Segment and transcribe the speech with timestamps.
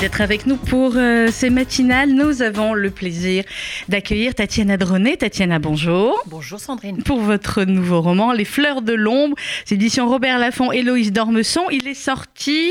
[0.00, 2.10] Merci d'être avec nous pour euh, ces matinales.
[2.10, 3.42] Nous avons le plaisir
[3.88, 5.16] d'accueillir Tatiana Dronet.
[5.16, 6.22] Tatiana, bonjour.
[6.26, 7.02] Bonjour Sandrine.
[7.02, 11.62] Pour votre nouveau roman, Les Fleurs de l'Ombre, c'est édition Robert Laffont, Héloïse Dormesson.
[11.72, 12.70] Il est sorti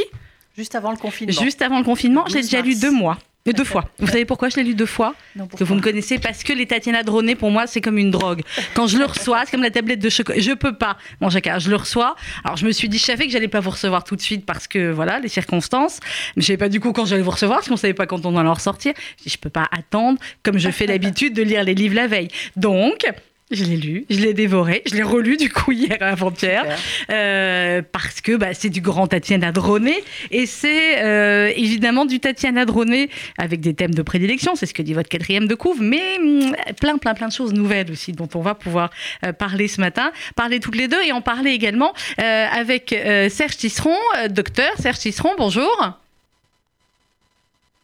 [0.55, 1.41] Juste avant le confinement.
[1.41, 2.23] juste avant le confinement.
[2.27, 3.17] J'ai 12 déjà lu deux mois.
[3.53, 3.85] Deux fois.
[3.99, 6.53] Vous savez pourquoi je l'ai lu deux fois Non, que vous me connaissez parce que
[6.53, 8.41] les Tatiana Dronet pour moi c'est comme une drogue.
[8.73, 10.39] Quand je le reçois, c'est comme la tablette de chocolat.
[10.39, 12.15] Je peux pas manger car je le reçois.
[12.43, 14.45] Alors je me suis dit je savais que j'allais pas vous recevoir tout de suite
[14.45, 15.99] parce que voilà les circonstances.
[16.35, 18.25] Mais je savais pas du coup quand j'allais vous recevoir parce qu'on savait pas quand
[18.25, 18.93] on allait en ressortir.
[19.17, 22.07] Je dis je peux pas attendre comme je fais d'habitude de lire les livres la
[22.07, 22.29] veille.
[22.55, 23.05] Donc
[23.51, 26.65] je l'ai lu, je l'ai dévoré, je l'ai relu du coup hier avant-hier.
[27.09, 32.65] Euh, parce que bah, c'est du grand Tatiana Dronet et c'est euh, évidemment du Tatiana
[32.65, 36.17] Dronet avec des thèmes de prédilection, c'est ce que dit votre quatrième de couve, mais
[36.17, 38.89] hum, plein plein plein de choses nouvelles aussi dont on va pouvoir
[39.25, 43.29] euh, parler ce matin, parler toutes les deux et en parler également euh, avec euh,
[43.29, 45.97] Serge Tisseron, euh, docteur Serge Tisseron, bonjour.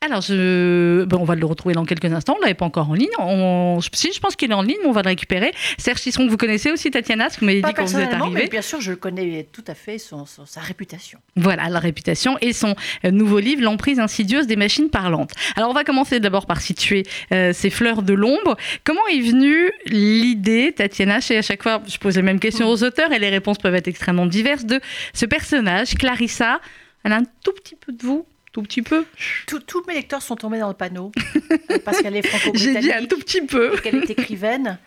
[0.05, 1.05] Alors, je...
[1.05, 2.35] bon, on va le retrouver dans quelques instants.
[2.37, 3.09] On l'avait pas encore en ligne.
[3.19, 3.79] On...
[3.93, 5.51] Si, je pense qu'il est en ligne, mais on va le récupérer.
[5.77, 8.25] Serge que vous connaissez aussi, Tatiana, parce que vous m'avez dit quand vous êtes personnellement,
[8.25, 8.41] arrivé.
[8.43, 11.19] mais bien sûr, je connais tout à fait son, son- sa réputation.
[11.37, 15.31] Voilà, la réputation et son euh, nouveau livre, L'emprise insidieuse des machines parlantes.
[15.55, 18.57] Alors, on va commencer d'abord par situer euh, ces fleurs de l'ombre.
[18.83, 22.83] Comment est venue l'idée, Tatiana, chez à chaque fois, je pose les mêmes questions aux
[22.83, 24.81] auteurs et les réponses peuvent être extrêmement diverses, de
[25.13, 26.59] ce personnage, Clarissa,
[27.03, 29.05] elle a un tout petit peu de vous, tout petit peu.
[29.47, 31.11] Tous- mes lecteurs sont tombés dans le panneau
[31.51, 33.75] euh, parce qu'elle est J'ai franco-britannique dit un tout petit peu.
[33.77, 34.79] qu'elle est écrivaine.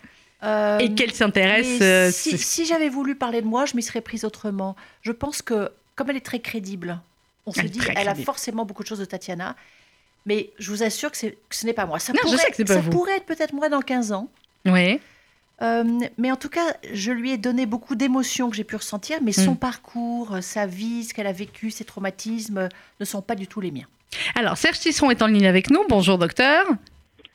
[0.43, 1.79] Euh, Et qu'elle s'intéresse.
[1.81, 4.75] euh, si, j'avais voulu parler de moi, je m'y serais prise autrement.
[5.01, 6.99] Je pense que, comme elle est très crédible,
[7.45, 8.25] on se Elle dit elle a crédible.
[8.25, 9.55] forcément beaucoup de choses de Tatiana.
[10.25, 11.99] Mais je vous assure que, ce n'est pas moi.
[11.99, 12.89] Ça, Non, je pourrait, sais que c'est pas ça vous.
[12.91, 14.29] pourrait être peut-être moi dans 15 ans.
[14.65, 14.99] Ouais.
[15.61, 15.83] Euh,
[16.17, 19.31] mais en tout cas, je lui ai donné beaucoup d'émotions que j'ai pu ressentir, mais
[19.31, 19.57] son Mm.
[19.57, 22.69] parcours, euh, sa vie, ce qu'elle a vécu, ses traumatismes euh,
[22.99, 23.87] ne sont pas du tout les miens.
[24.35, 25.81] Alors, Serge Tisseron est en ligne avec nous.
[25.89, 26.65] Bonjour, docteur.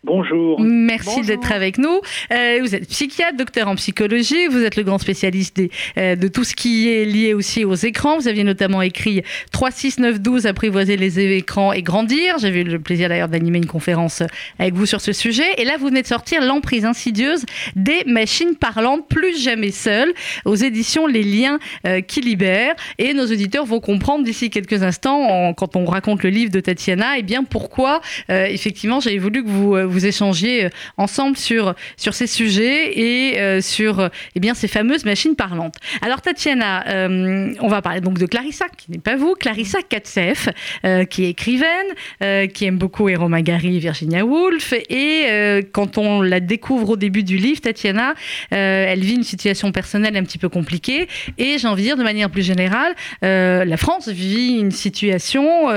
[0.05, 0.61] Bonjour.
[0.61, 2.01] Merci d'être avec nous.
[2.33, 6.27] Euh, vous êtes psychiatre, docteur en psychologie, vous êtes le grand spécialiste des, euh, de
[6.27, 8.17] tout ce qui est lié aussi aux écrans.
[8.19, 12.35] Vous aviez notamment écrit 3, 6, 9, 12, apprivoiser les écrans et grandir.
[12.41, 14.25] J'avais eu le plaisir d'ailleurs d'animer une conférence
[14.59, 15.45] avec vous sur ce sujet.
[15.59, 17.45] Et là, vous venez de sortir L'emprise insidieuse
[17.77, 20.13] des machines parlantes, plus jamais seules,
[20.45, 22.75] aux éditions Les liens euh, qui libèrent.
[22.99, 26.59] Et nos auditeurs vont comprendre d'ici quelques instants, en- quand on raconte le livre de
[26.59, 31.37] Tatiana, et bien pourquoi, euh, effectivement, j'avais voulu que vous, euh, vous échangiez euh, ensemble
[31.37, 35.77] sur, sur ces sujets et euh, sur eh bien, ces fameuses machines parlantes.
[36.01, 40.49] Alors, Tatiana, euh, on va parler donc de Clarissa, qui n'est pas vous, Clarissa Katsef,
[41.11, 44.73] qui est écrivaine, qui aime beaucoup Hero Magari et Virginia Woolf.
[44.89, 48.15] Et quand on la découvre au début du livre, Tatiana,
[48.51, 51.09] elle vit une situation personnelle un petit peu compliquée.
[51.39, 55.71] Et j'ai envie de dire, de manière plus générale, la France vit une situation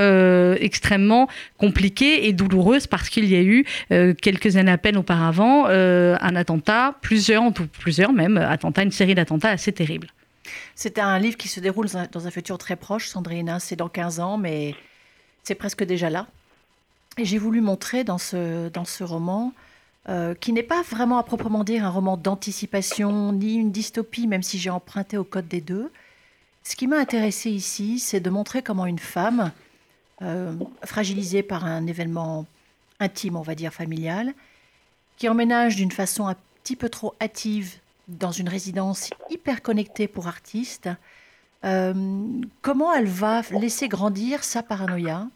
[0.56, 1.28] extrêmement
[1.58, 3.64] compliquée et douloureuse parce qu'il y a eu
[4.06, 8.82] euh, quelques années à peine auparavant euh, un attentat, plusieurs, en tout plusieurs même, attentats,
[8.82, 10.08] une série d'attentats assez terribles.
[10.74, 13.48] C'est un livre qui se déroule dans un- futur très proche, Sandrine.
[13.48, 14.74] hein, C'est dans 15 ans, mais
[15.42, 16.26] c'est presque déjà là.
[17.18, 19.52] Et j'ai voulu montrer dans ce, dans ce roman,
[20.08, 24.42] euh, qui n'est pas vraiment à proprement dire un roman d'anticipation, ni une dystopie, même
[24.42, 25.90] si j'ai emprunté au code des deux.
[26.62, 29.50] Ce qui m'a intéressé ici, c'est de montrer comment une femme,
[30.22, 30.52] euh,
[30.84, 32.46] fragilisée par un événement
[33.00, 34.34] intime, on va dire familial,
[35.16, 37.74] qui emménage d'une façon un petit peu trop hâtive
[38.08, 40.88] dans une résidence hyper connectée pour artistes,
[41.64, 41.94] euh,
[42.62, 45.26] comment elle va laisser grandir sa paranoïa,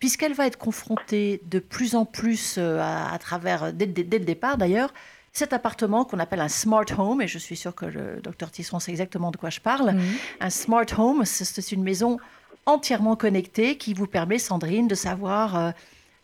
[0.00, 4.18] puisqu'elle va être confrontée de plus en plus euh, à, à travers, dès, dès- dès
[4.18, 4.92] le départ d'ailleurs,
[5.32, 8.80] cet appartement qu'on appelle un smart home, et je suis sûre que le docteur Tisseron
[8.80, 9.94] sait exactement de quoi je parle.
[10.40, 12.18] Un smart home, c'est c'est une maison
[12.66, 15.70] entièrement connectée qui vous permet, Sandrine, de savoir, euh,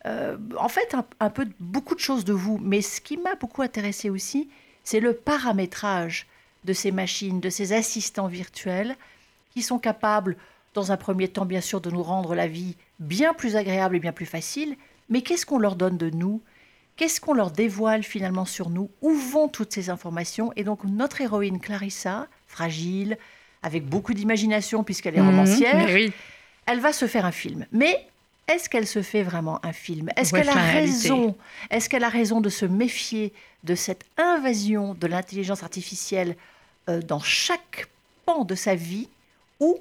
[0.06, 2.58] euh, en fait, un, un peu beaucoup de choses de vous.
[2.62, 4.48] Mais ce qui m'a beaucoup intéressé aussi,
[4.84, 6.26] c'est le paramétrage
[6.64, 8.96] de ces machines, de ces assistants virtuels
[9.52, 10.36] qui sont capables,
[10.74, 14.00] dans un premier temps, bien sûr, de nous rendre la vie bien plus agréable et
[14.00, 14.76] bien plus facile.
[15.08, 16.42] Mais qu'est-ce qu'on leur donne de nous?
[16.96, 18.90] Qu'est-ce qu'on leur dévoile finalement sur nous?
[19.00, 20.52] Où vont toutes ces informations?
[20.56, 23.16] Et donc notre héroïne Clarissa, fragile,
[23.62, 26.12] avec beaucoup d'imagination puisqu'elle est Mhm, romancière, oui.
[26.66, 27.66] elle va se faire un film.
[27.72, 28.06] Mais
[28.48, 30.08] est-ce qu'elle se fait vraiment un film?
[30.16, 31.34] Est-ce qu'elle a raison?
[31.70, 33.32] Est-ce qu'elle a raison de se méfier
[33.64, 36.36] de cette invasion de l'intelligence artificielle
[36.88, 37.88] euh, dans chaque
[38.24, 39.08] pan de sa vie?
[39.58, 39.78] Ou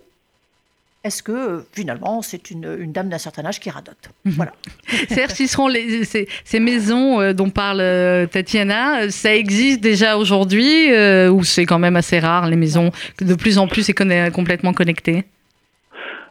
[1.03, 4.09] est-ce que euh, finalement c'est une, dame d'un certain âge qui radote?
[4.23, 4.33] Mhm.
[4.33, 4.53] Voilà.
[5.09, 10.89] Serge seront les, ces, ces, maisons euh, dont parle Tatiana, ça existe déjà aujourd'hui
[11.29, 15.25] ou c'est quand même assez rare les maisons de plus en plus est complètement connectées?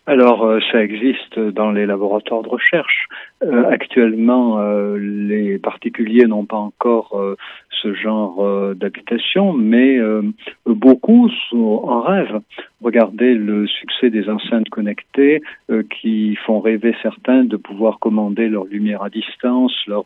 [0.07, 3.09] Alors, euh, ça existe dans les laboratoires de recherche.
[3.43, 7.19] Euh, actuellement, euh, les particuliers n'ont pas encore
[7.85, 9.99] ce genre d'habitation, mais
[10.67, 12.41] beaucoup sont en rêve.
[12.83, 15.43] Regardez le succès des enceintes connectées
[15.91, 20.05] qui font rêver certains de pouvoir commander leur lumière à distance, leur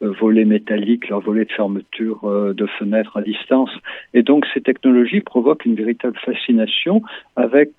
[0.00, 2.20] volet métallique, leur volet de fermeture
[2.54, 3.70] de fenêtres à distance.
[4.14, 7.02] Et donc, ces technologies provoquent une véritable fascination
[7.34, 7.70] avec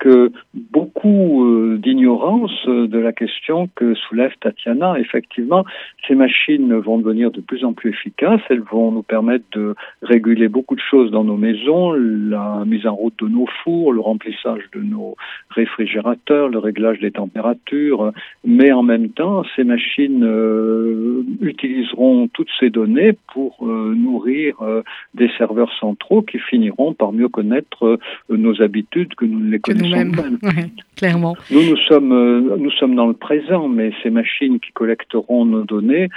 [0.54, 4.98] beaucoup d'ignorance de la question que soulève Tatiana.
[4.98, 5.64] Effectivement,
[6.06, 8.40] ces machines vont devenir de plus en plus efficaces.
[8.50, 12.94] Elles vont nous permettre de réguler beaucoup de choses dans nos maisons, la mise en
[12.94, 15.16] route de nos fours, le remplissage de nos
[15.50, 18.12] réfrigérateurs, le réglage des températures.
[18.44, 24.82] Mais en même temps, ces machines euh, utiliseront toutes ces données pour euh, nourrir euh,
[25.14, 27.98] des serveurs centraux qui finiront par mieux connaître
[28.28, 30.50] nos habitudes que nous ne les connaissons pas.
[30.96, 31.36] clairement.
[31.50, 36.08] Nous, nous sommes, nous sommes dans le présent, mais ces machines qui collecteront nos données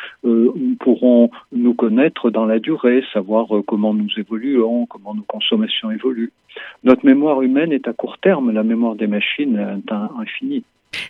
[0.79, 6.31] pourront nous connaître dans la durée, savoir euh, comment nous évoluons, comment nos consommations évoluent.
[6.83, 10.63] Notre mémoire humaine est à court terme, la mémoire des machines est infinie.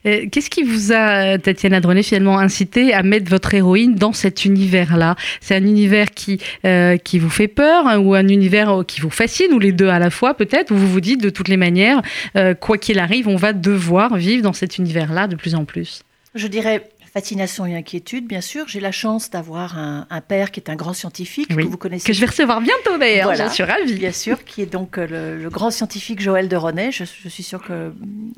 [0.05, 4.45] Euh, qu'est-ce qui vous a, Tatiana Dronet, finalement incité à mettre votre héroïne dans cet
[4.45, 5.15] univers-là?
[5.41, 9.09] C'est un univers qui, euh, qui vous fait peur hein, ou un univers qui vous
[9.09, 11.57] fascine, ou les deux à la fois peut-être, où vous vous dites de toutes les
[11.57, 12.01] manières,
[12.35, 16.03] euh, quoi qu'il arrive, on va devoir vivre dans cet univers-là de plus en plus?
[16.35, 18.67] Je dirais fascination et inquiétude, bien sûr.
[18.67, 22.07] J'ai la chance d'avoir un, père qui est un grand scientifique que vous connaissez.
[22.07, 23.93] Que je vais recevoir bientôt d'ailleurs, j'en suis ravie.
[23.93, 26.91] Bien sûr, qui est donc euh, le, grand scientifique Joël de René.
[26.91, 27.93] Je, suis sûre que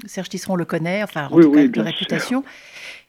[0.05, 2.43] Serge Tisseron le connaît, enfin en tout cas de réputation.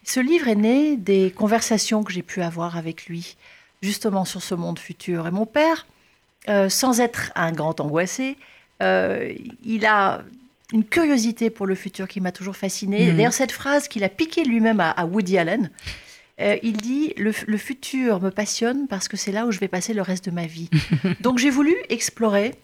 [0.04, 3.36] Ce livre est né des conversations que j'ai pu avoir avec lui,
[3.82, 5.26] justement sur ce monde futur.
[5.26, 5.88] Et mon père,
[6.48, 8.36] euh, sans être un grand angoissé,
[8.84, 9.32] euh,
[9.64, 10.22] il a
[10.72, 13.10] une curiosité pour le futur qui m'a toujours fascinée.
[13.10, 13.16] Mhm.
[13.16, 15.70] D'ailleurs, cette phrase qu'il a piquée lui-même à, Woody Allen,
[16.40, 19.94] euh, il dit le, futur me passionne parce que c'est là où je vais passer
[19.94, 20.68] le reste de ma vie.
[21.20, 22.54] Donc j'ai voulu explorer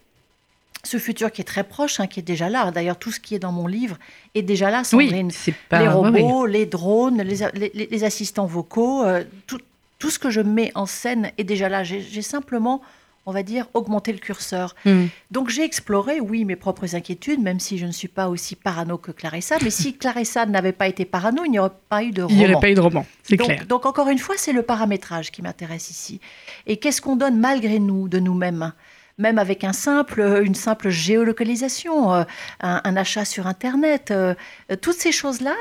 [0.84, 2.70] ce futur qui est très proche, hein, qui est déjà là.
[2.72, 3.98] D'ailleurs, tout ce qui est dans mon livre
[4.34, 5.30] est déjà là, Sandrine.
[5.46, 5.80] Oui, pas...
[5.80, 9.60] Les robots, les drones, les, assistants vocaux, euh, tout,
[10.00, 11.84] tout, ce que je mets en scène est déjà là.
[11.84, 12.82] J'ai simplement
[13.26, 14.74] on va dire, augmenter le curseur.
[14.84, 15.06] Hmm.
[15.30, 18.98] Donc j'ai exploré, oui, mes propres inquiétudes, même si je ne suis pas aussi parano
[18.98, 19.56] que Clarissa.
[19.62, 22.34] Mais si Clarissa n'avait pas été parano, il n'y aurait pas eu de roman.
[22.34, 23.66] Il n'y aurait pas eu de roman, c'est clair.
[23.66, 26.20] Donc encore une fois, c'est le paramétrage qui m'intéresse ici.
[26.66, 28.72] Et qu'est-ce qu'on donne malgré nous, de nous-mêmes?
[29.18, 32.24] Même avec un simple, une simple géolocalisation, euh,
[32.60, 34.34] un, achat sur Internet, euh,
[34.80, 35.54] toutes ces choses-là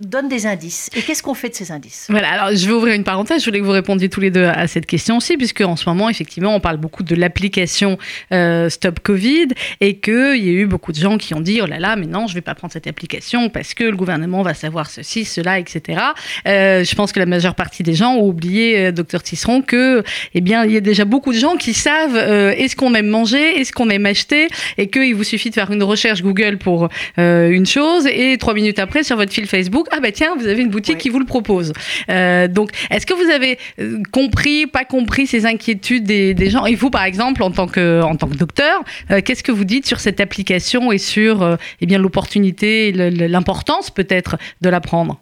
[0.00, 0.90] donne des indices.
[0.94, 2.06] Et qu'est-ce qu'on fait de ces indices?
[2.10, 4.44] Voilà, alors je vais ouvrir une parenthèse, je voulais que vous répondiez tous les deux
[4.44, 7.96] à cette question aussi, puisque en ce moment, effectivement, on parle beaucoup de l'application
[8.32, 9.48] euh, Stop Covid
[9.80, 12.06] et qu'il y a eu beaucoup de gens qui ont dit, oh là là, mais
[12.06, 15.24] non, je ne vais pas prendre cette application parce que le gouvernement va savoir ceci,
[15.24, 16.00] cela, etc.
[16.46, 20.02] Euh, je pense que la majeure partie des gens ont oublié, euh, docteur Tisseron, que,
[20.34, 23.60] eh bien, il y a déjà beaucoup de gens qui savent est-ce qu'on aime manger,
[23.60, 24.48] est-ce qu'on aime acheter,
[24.78, 28.78] et qu'il vous suffit de faire une recherche Google pour une chose, et trois minutes
[28.78, 31.26] après, sur votre fil Facebook, ah bah tiens, vous avez une boutique qui vous le
[31.26, 31.72] propose.
[32.10, 36.66] Euh, donc, est-ce que vous avez euh, compris, pas compris ces inquiétudes des, gens?
[36.66, 39.64] Et vous, par exemple, en tant que, en tant que docteur, euh, qu'est-ce que vous
[39.64, 45.20] dites sur cette application et sur eh bien l'opportunité, l'importance peut-être de la prendre?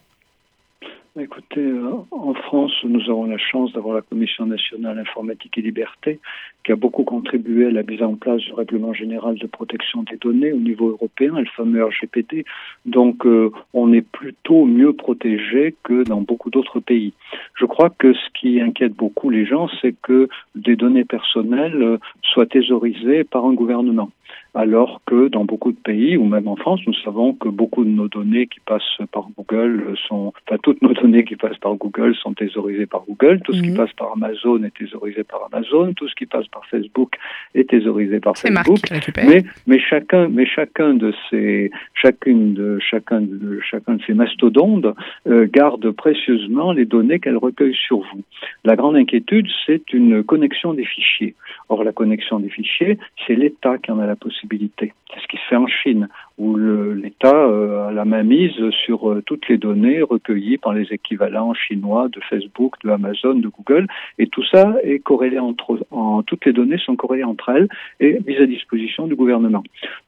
[1.21, 6.19] Écoutez, euh, en France, nous avons la chance d'avoir la Commission nationale informatique et liberté
[6.65, 10.17] qui a beaucoup contribué à la mise en place du règlement général de protection des
[10.17, 12.45] données au niveau européen, le fameux RGPD.
[12.87, 17.13] Donc, euh, on est plutôt mieux protégé que dans beaucoup d'autres pays.
[17.55, 21.99] Je crois que ce qui inquiète beaucoup les gens, c'est que des données personnelles euh,
[22.23, 24.11] soient thésaurisées par un gouvernement
[24.55, 27.91] alors que dans beaucoup de pays, ou même en France, nous savons que beaucoup de
[27.91, 32.15] nos données qui passent par Google sont, enfin toutes nos données qui passent par Google
[32.15, 33.77] sont thésaurisées par Google, tout ce qui mhm.
[33.77, 37.17] passe par Amazon est thésaurisé par Amazon, tout ce qui passe par Facebook
[37.55, 38.79] est thésaurisé par Facebook.
[39.17, 44.87] Mais, mais chacun, mais chacun de ces, chacune de chacun de chacun de ces mastodontes
[45.27, 48.23] euh, garde précieusement les données qu'elle recueille sur vous.
[48.65, 51.35] La grande inquiétude, c'est une connexion des fichiers.
[51.69, 54.44] Or, la connexion des fichiers, c'est l'État qui en a la possibilité.
[54.51, 56.09] C'est ce qui se fait en Chine.
[56.39, 57.45] Où l'État
[57.89, 62.75] a la main mise sur toutes les données recueillies par les équivalents chinois de Facebook,
[62.85, 63.87] de Amazon, de Google,
[64.19, 67.69] et tout ça est corrélé entre, en, toutes les données sont corrélées entre elles
[68.01, 69.63] et mises à disposition du gouvernement.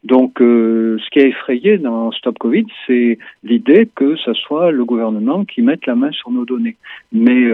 [0.05, 5.45] Donc, ce qui a effrayé dans Stop Covid, c'est l'idée que ce soit le gouvernement
[5.45, 6.77] qui mette la main sur nos données.
[7.13, 7.45] Mais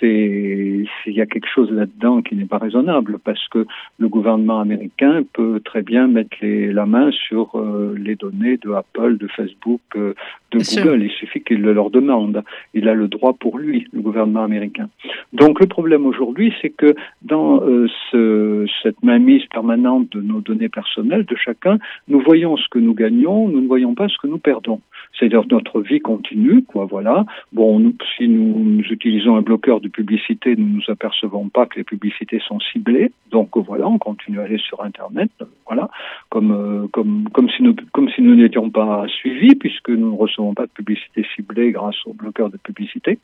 [0.00, 3.66] c'est il y a quelque chose là-dedans qui n'est pas raisonnable parce que
[3.98, 9.18] le gouvernement américain peut très bien mettre la main sur euh, les données de Apple,
[9.18, 10.14] de Facebook, euh,
[10.52, 11.02] de Google.
[11.02, 12.42] Il suffit qu'il le leur demande.
[12.74, 14.88] Il a le droit pour lui, le gouvernement américain.
[15.32, 20.68] Donc le problème aujourd'hui, c'est que dans euh, ce, cette mainmise permanente de nos données
[20.68, 24.26] personnelles de chacun, nous voyons ce que nous gagnons, nous ne voyons pas ce que
[24.26, 24.80] nous perdons.
[25.12, 26.86] C'est-à-dire notre vie continue, quoi.
[26.86, 27.24] Voilà.
[27.52, 31.84] Bon, si nous, nous utilisons un bloqueur de publicité, nous nous apercevons pas que les
[31.84, 33.12] publicités sont ciblées.
[33.30, 35.30] Donc voilà, on continue à aller sur Internet,
[35.66, 35.88] voilà,
[36.28, 40.16] comme euh, comme comme si nous comme si nous n'étions pas suivis puisque nous ne
[40.16, 43.18] recevons pas de publicité ciblée grâce au bloqueur de publicité.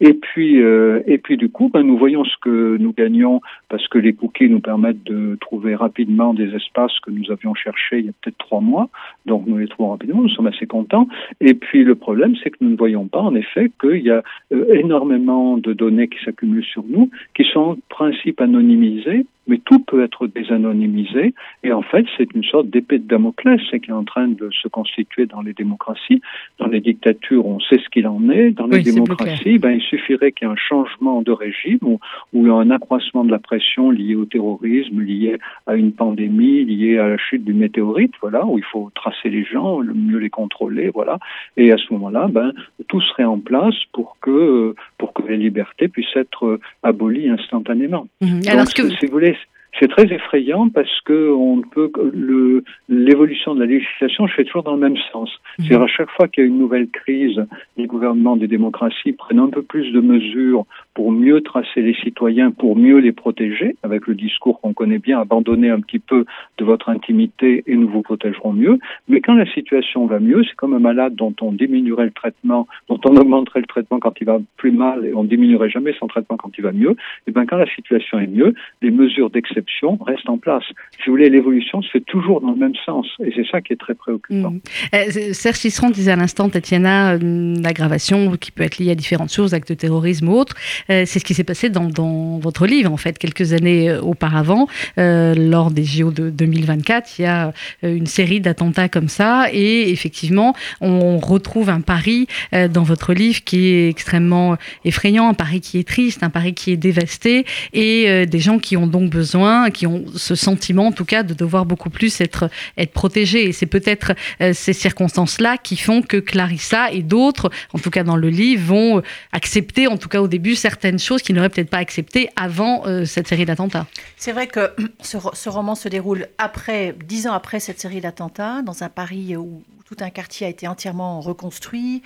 [0.00, 3.86] Et puis euh, et puis du coup, ben, nous voyons ce que nous gagnons parce
[3.88, 8.06] que les cookies nous permettent de trouver rapidement des espaces que nous avions cherchés il
[8.06, 8.88] y a peut-être trois mois.
[9.26, 11.08] Donc nous les trouvons rapidement, nous sommes assez contents.
[11.40, 14.22] Et puis le problème, c'est que nous ne voyons pas en effet qu'il y a
[14.52, 19.80] euh, énormément de données qui s'accumulent sur nous, qui sont en principe anonymisées mais tout
[19.80, 21.34] peut être désanonymisé.
[21.64, 24.68] Et en fait, c'est une sorte d'épée de Damoclès qui est en train de se
[24.68, 26.22] constituer dans les démocraties.
[26.58, 28.50] Dans les dictatures, on sait ce qu'il en est.
[28.50, 31.98] Dans les démocraties, ben, il suffirait qu'il y ait un changement de régime ou,
[32.32, 37.08] ou, un accroissement de la pression lié au terrorisme, lié à une pandémie, lié à
[37.08, 40.90] la chute du météorite, voilà, où il faut tracer les gens, le mieux les contrôler,
[40.90, 41.18] voilà.
[41.56, 42.52] Et à ce moment-là, ben,
[42.88, 48.06] tout serait en place pour que, pour que les libertés puissent être abolies instantanément.
[48.20, 48.40] Mmh.
[48.48, 48.88] Alors, que...
[48.88, 49.31] si vous voulez,
[49.80, 54.62] c'est très effrayant parce que on peut le l'évolution de la législation se fait toujours
[54.62, 55.30] dans le même sens.
[55.58, 55.64] Mhm.
[55.66, 57.40] C'est à chaque fois qu'il y a une nouvelle crise,
[57.76, 62.50] les gouvernements des démocraties prennent un peu plus de mesures pour mieux tracer les citoyens,
[62.50, 66.26] pour mieux les protéger, avec le discours qu'on connaît bien, abandonnez un petit peu
[66.58, 68.78] de votre intimité et nous vous protégerons mieux.
[69.08, 72.66] Mais quand la situation va mieux, c'est comme un malade dont on diminuerait le traitement,
[72.88, 76.08] dont on augmenterait le traitement quand il va plus mal et on diminuerait jamais son
[76.08, 76.94] traitement quand il va mieux.
[77.26, 79.61] Et bien quand la situation est mieux, les mesures d'exception
[80.04, 80.64] reste en place.
[80.98, 83.06] Si vous voulez, l'évolution se fait toujours dans le même sens.
[83.24, 84.50] Et c'est ça qui est très préoccupant.
[84.50, 84.60] Mmh.
[84.94, 89.54] Euh, Serge Cicron disait à l'instant, Tatiana, l'aggravation qui peut être liée à différentes choses,
[89.54, 90.56] actes de terrorisme ou autres.
[90.90, 94.00] Euh, c'est ce qui s'est passé dans, dans, votre livre, en fait, quelques années euh,
[94.00, 94.66] auparavant,
[94.96, 97.18] lors des JO de 2024.
[97.18, 97.52] Il y a
[97.82, 99.46] une série d'attentats comme ça.
[99.52, 105.60] Et effectivement, on retrouve un Paris dans votre livre qui est extrêmement effrayant, un Paris
[105.60, 109.51] qui est triste, un Paris qui est dévasté et des gens qui ont donc besoin
[109.72, 113.44] qui ont ce sentiment, en tout cas, de devoir beaucoup plus être, être protégés.
[113.48, 118.04] Et c'est peut-être euh, ces circonstances-là qui font que Clarissa et d'autres, en tout cas
[118.04, 121.48] dans le livre, vont euh, accepter, en tout cas au début, certaines choses qu'ils n'auraient
[121.48, 123.86] peut-être pas acceptées avant euh, cette série d'attentats.
[124.16, 128.62] C'est vrai que ce, ce, roman se déroule après, dix ans après cette série d'attentats,
[128.62, 132.02] dans un Paris où tout un quartier a été entièrement reconstruit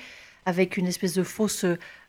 [0.46, 1.66] avec une espèce de fausse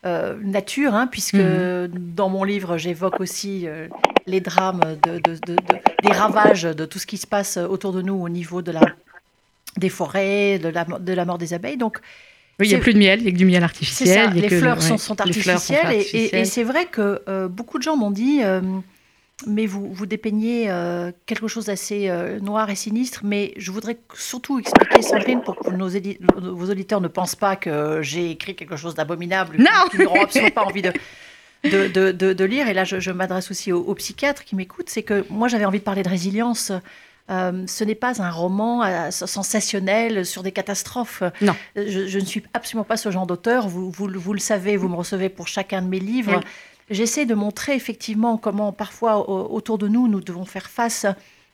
[0.07, 1.89] euh, nature, hein, puisque mhm.
[2.15, 3.87] dans mon livre, j'évoque aussi euh,
[4.25, 5.19] les drames, de,
[6.01, 8.81] des ravages de tout ce qui se passe autour de nous au niveau de la,
[9.75, 11.77] des forêts, de la, de la mort des abeilles.
[11.77, 11.99] Donc,
[12.59, 14.31] oui, il n'y a plus de miel, il n'y a que du miel artificiel.
[14.33, 16.05] les, fleurs sont, artificielles.
[16.13, 18.41] Et, c'est vrai que euh, beaucoup de gens m'ont dit
[19.45, 23.21] mais vous, vous dépeignez euh, quelque chose d'assez euh, noir et sinistre.
[23.23, 25.89] Mais je voudrais surtout expliquer, Sandrine, pour que nos
[26.55, 29.57] vos auditeurs ne pensent pas que j'ai écrit quelque chose d'abominable,
[29.91, 30.91] qu'ils n'auront absolument pas envie de,
[31.65, 32.67] de, de, de, lire.
[32.67, 34.89] Et là, je, m'adresse aussi aux, psychiatres qui m'écoutent.
[34.89, 36.71] C'est que moi, j'avais envie de parler de résilience.
[37.29, 41.21] Euh, ce n'est pas un roman sensationnel sur des catastrophes.
[41.41, 41.55] Non.
[41.75, 43.67] Je, ne suis absolument pas ce genre d'auteur.
[43.67, 46.41] Vous, vous, vous, le savez, vous me recevez pour chacun de mes livres.
[46.89, 51.05] J'essaie de montrer effectivement comment parfois autour de nous, nous devons faire face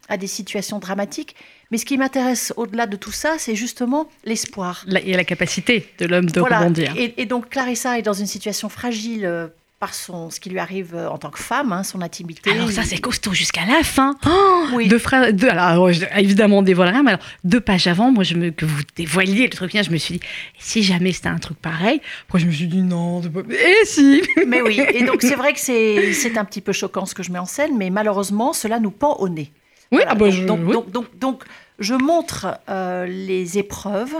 [0.10, 1.36] à des situations dramatiques.
[1.72, 4.86] Mais ce qui m'intéresse au-delà de tout ça, c'est justement l'espoir.
[5.04, 6.94] Et la capacité de l'homme de rebondir.
[6.98, 9.48] Et, et, donc Clarissa est dans une situation fragile euh,
[9.84, 12.52] par son, ce qui lui arrive euh, en tant que femme, hein, son intimité.
[12.52, 14.16] Alors ça c'est costaud jusqu'à la fin.
[14.26, 14.88] Oh, oui.
[14.88, 18.36] Deux phrases, deux, alors évidemment on dévoile rien, mais alors deux pages avant, moi je
[18.36, 20.20] me, que vous dévoiliez le truc, je me suis dit,
[20.58, 22.00] si jamais c'était un truc pareil,
[22.30, 24.24] après je me suis dit non, et si.
[24.48, 27.22] Mais oui, et donc c'est vrai que c'est, c'est un petit peu choquant ce que
[27.22, 29.52] je mets en scène, mais malheureusement cela nous pend au nez.
[29.92, 31.44] Oui, ah bah, donc, donc, donc, donc,
[31.80, 34.16] je montre euh, les épreuves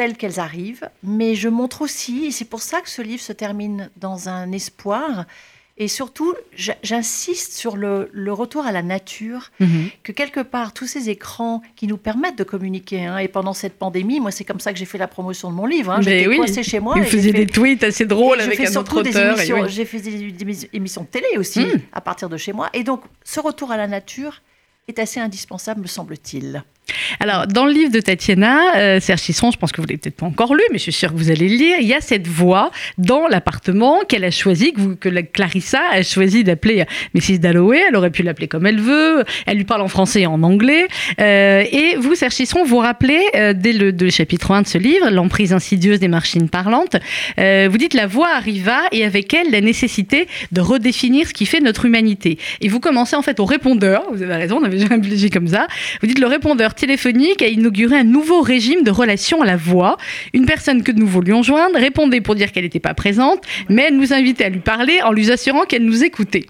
[0.00, 3.34] telles qu'elles arrivent, mais je montre aussi, et c'est pour ça que ce livre se
[3.34, 5.26] termine dans un espoir,
[5.76, 6.34] Et surtout,
[6.82, 9.90] j'insiste sur le, retour à la nature, mhm.
[10.02, 13.78] que quelque part, tous ces écrans qui nous permettent de communiquer, hein, et pendant cette
[13.78, 15.92] pandémie, moi, c'est comme ça que j'ai fait la promotion de mon livre.
[15.92, 16.64] Hein, J'étais oui.
[16.64, 16.94] chez moi.
[16.96, 19.36] Vous faisiez des tweets assez drôles avec un autre auteur.
[19.68, 21.80] J'ai fait des, émissions de télé aussi, hmm.
[21.92, 22.70] à partir de chez moi.
[22.72, 24.40] Et donc, ce retour à la nature
[24.88, 26.64] est assez indispensable, me semble-t-il.
[27.20, 30.16] Alors, dans le livre de Tatiana, euh, Serge Chisson, je pense que vous l'avez peut-être
[30.16, 32.00] pas encore lu, mais je suis sûre que vous allez le lire, il y a
[32.00, 37.38] cette voix dans l'appartement qu'elle a choisi, que, Clarissa a choisi d'appeler Mrs.
[37.38, 37.82] Dalloway.
[37.88, 39.24] Elle aurait pu l'appeler comme elle veut.
[39.46, 40.86] Elle lui parle en français et en anglais.
[41.20, 45.10] Euh, et vous, Serge Chisson, vous rappelez, euh, dès le, chapitre 1 de ce livre,
[45.10, 46.96] L'emprise insidieuse des machines parlantes,
[47.38, 51.46] euh, vous dites la voix arriva et avec elle la nécessité de redéfinir ce qui
[51.46, 52.38] fait notre humanité.
[52.60, 55.48] Et vous commencez en fait au répondeur, vous avez raison, on avait jamais réfléchi comme
[55.48, 55.66] ça.
[56.00, 59.96] Vous dites le répondeur téléphonique a inauguré un nouveau régime de relation à la voix.
[60.32, 63.96] Une personne que nous voulions joindre répondait pour dire qu'elle n'était pas présente, mais elle
[63.96, 66.46] nous invitait à lui parler en lui assurant qu'elle nous écoutait.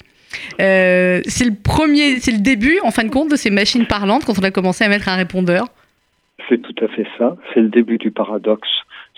[0.61, 4.25] Euh, c'est le premier, c'est le début, en fin de compte, de ces machines parlantes
[4.25, 5.67] quand on a commencé à mettre un répondeur.
[6.49, 7.37] C'est tout à fait ça.
[7.53, 8.69] C'est le début du paradoxe.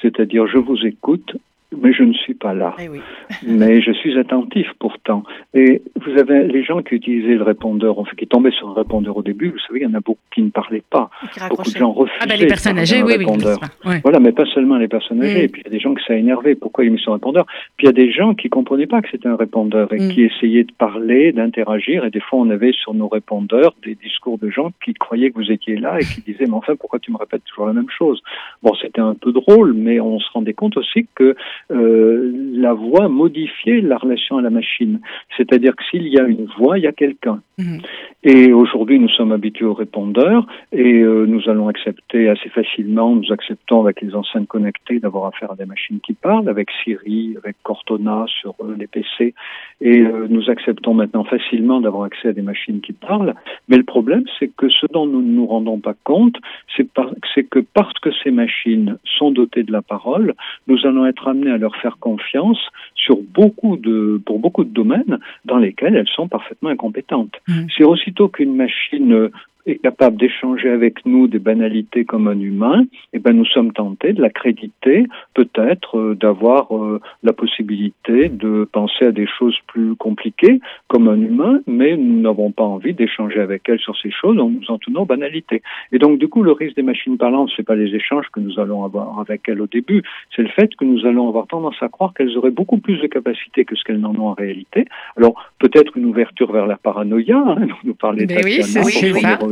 [0.01, 1.37] C'est-à-dire, je vous écoute,
[1.81, 2.75] mais je ne suis pas là.
[2.79, 2.89] Eh
[3.47, 5.25] mais je suis attentif pourtant.
[5.55, 9.17] Et vous avez les gens qui utilisaient le répondeur, enfin, qui tombaient sur le répondeur
[9.17, 11.11] au début, vous savez, il y en a beaucoup qui ne parlaient pas.
[11.49, 12.19] Beaucoup de gens refusaient.
[12.21, 14.01] Ah ben les personnes âgées, oui, oui.
[14.03, 15.23] Voilà, mais pas seulement les personnes mm.
[15.23, 15.45] âgées.
[15.45, 16.55] Et puis il y a des gens qui ça a énervé.
[16.55, 17.47] Pourquoi ils mis sur répondeur?
[17.77, 20.09] Puis il y a des gens qui comprenaient pas que c'était un répondeur et mm.
[20.13, 22.05] qui essayaient de parler, d'interagir.
[22.05, 25.37] Et des fois, on avait sur nos répondeurs des discours de gens qui croyaient que
[25.37, 27.91] vous étiez là et qui disaient, mais enfin, pourquoi tu me répètes toujours la même
[27.91, 28.23] chose?
[28.63, 31.35] Bon, c'était un peu drôle, mais on se rendait compte aussi que
[31.71, 35.01] la voix modifiait la relation à la machine.
[35.37, 37.41] C'est-à-dire que s'il y a une voix, il y a quelqu'un.
[37.59, 37.81] Mhm.
[38.25, 43.33] Et aujourd'hui, nous sommes habitués au répondeur et euh, nous allons accepter assez facilement, nous
[43.33, 47.57] acceptons avec les enceintes connectées d'avoir affaire à des machines qui parlent, avec Siri, avec
[47.65, 49.35] Cortona sur euh, les PC,
[49.81, 53.35] et nous acceptons maintenant facilement d'avoir accès à des machines qui parlent.
[53.69, 56.37] Mais le problème, c'est que ce dont nous ne nous rendons pas compte,
[56.77, 60.35] c'est que parce que ces machines sont dotées de la parole,
[60.69, 62.59] nous allons être amenés à leur faire confiance
[62.95, 67.35] sur beaucoup de, pour beaucoup de domaines dans lesquels elles sont parfaitement incompétentes.
[67.49, 67.67] Mmh.
[67.77, 69.31] C'est aussitôt qu'une machine
[69.67, 74.13] est capable d'échanger avec nous des banalités comme un humain, eh ben nous sommes tentés
[74.13, 80.61] de l'accréditer, peut-être euh, d'avoir euh, la possibilité de penser à des choses plus compliquées
[80.89, 84.49] comme un humain, mais nous n'avons pas envie d'échanger avec elle sur ces choses en
[84.49, 85.63] nous en tenant aux banalités.
[85.93, 88.59] Et donc du coup, le risque des machines parlantes, c'est pas les échanges que nous
[88.59, 90.03] allons avoir avec elles au début,
[90.35, 93.07] c'est le fait que nous allons avoir tendance à croire qu'elles auraient beaucoup plus de
[93.07, 94.87] capacités que ce qu'elles n'en ont en réalité.
[95.17, 98.35] Alors peut-être une ouverture vers la paranoïa, hein, nous parlait de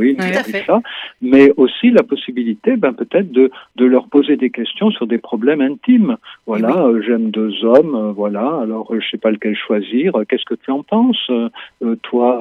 [0.65, 0.81] ça,
[1.21, 5.61] mais aussi la possibilité, ben, peut-être de, de leur poser des questions sur des problèmes
[5.61, 6.17] intimes.
[6.47, 10.13] Voilà, euh, j'aime deux hommes, euh, voilà, alors euh, je sais pas lequel choisir.
[10.27, 11.31] Qu'est-ce que tu en penses,
[12.03, 12.31] toi,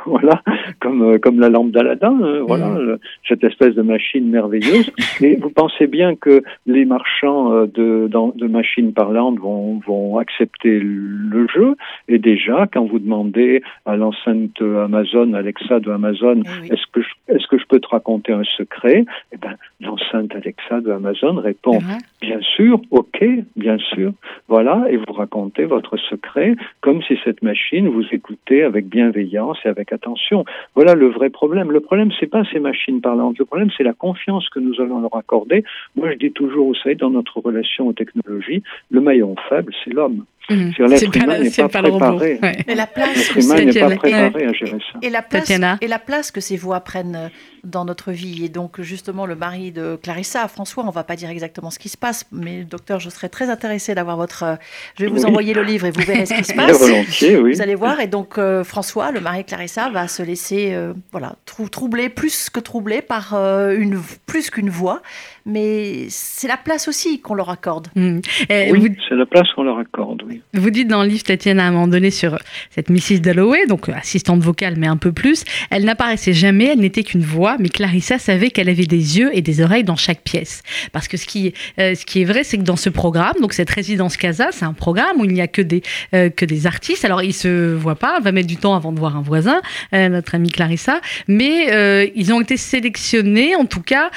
[0.06, 0.42] voilà,
[0.80, 2.98] comme comme la lampe d'Aladin, hein, voilà, mm.
[3.28, 4.90] cette espèce de machine merveilleuse.
[5.20, 11.46] Et vous pensez bien que les marchands de, de machines parlantes vont vont accepter le
[11.48, 11.76] jeu.
[12.08, 17.46] Et déjà, quand vous demandez à l'enceinte Amazon, Alexa de Amazon, eh est-ce que est-ce
[17.46, 19.04] que je peux te raconter un secret?
[19.32, 21.78] Eh ben, l'enceinte Alexa de Amazon répond
[22.20, 23.24] bien sûr, ok,
[23.56, 24.12] bien sûr,
[24.48, 29.68] voilà, et vous racontez votre secret comme si cette machine vous écoutait avec bienveillance et
[29.68, 30.44] avec attention.
[30.74, 31.70] Voilà le vrai problème.
[31.70, 33.38] Le problème, c'est pas ces machines parlantes.
[33.38, 35.64] Le problème, c'est la confiance que nous allons leur accorder.
[35.94, 39.92] Moi, je dis toujours, vous savez, dans notre relation aux technologies, le maillon faible, c'est
[39.92, 40.24] l'homme.
[40.48, 40.70] Mmh.
[40.78, 42.38] L'être humain n'est pas, préparé.
[42.68, 44.98] Et la place n'est pas préparé à gérer ça.
[45.02, 47.28] Et la place, et la place que ces voix prennent euh,
[47.64, 48.44] dans notre vie.
[48.44, 51.80] Et donc, justement, le mari de Clarissa, François, on ne va pas dire exactement ce
[51.80, 54.44] qui se passe, mais docteur, je serais très intéressée d'avoir votre.
[54.44, 54.56] Euh,
[54.96, 56.78] je vais vous envoyer le livre et vous verrez ce qui se passe.
[56.78, 57.54] Volontiers, oui.
[57.54, 57.98] Vous allez voir.
[57.98, 60.76] Et donc, euh, François, le mari de Clarissa, va se laisser
[61.10, 65.02] voilà, troubler, plus que troubler par une, plus qu'une voix.
[65.46, 67.88] Mais c'est la place aussi qu'on leur accorde.
[67.94, 68.18] Mmh.
[68.50, 70.42] oui, c'est la place qu'on leur accorde, oui.
[70.54, 72.36] Vous dites dans le livre, Tatiana, à un moment donné, sur
[72.70, 73.20] cette Mrs.
[73.20, 77.56] Dalloway, donc assistante vocale, mais un peu plus, elle n'apparaissait jamais, elle n'était qu'une voix,
[77.60, 80.62] mais Clarissa savait qu'elle avait des yeux et des oreilles dans chaque pièce.
[80.92, 83.52] Parce que ce qui, euh, ce qui est vrai, c'est que dans ce programme, donc
[83.52, 85.82] cette résidence Casa, c'est un programme où il n'y a que des,
[86.14, 87.04] euh, que des artistes.
[87.04, 89.60] Alors, ils se voient pas, elle va mettre du temps avant de voir un voisin,
[89.94, 94.10] euh, notre amie Clarissa, mais ils ont été sélectionnés, en tout cas,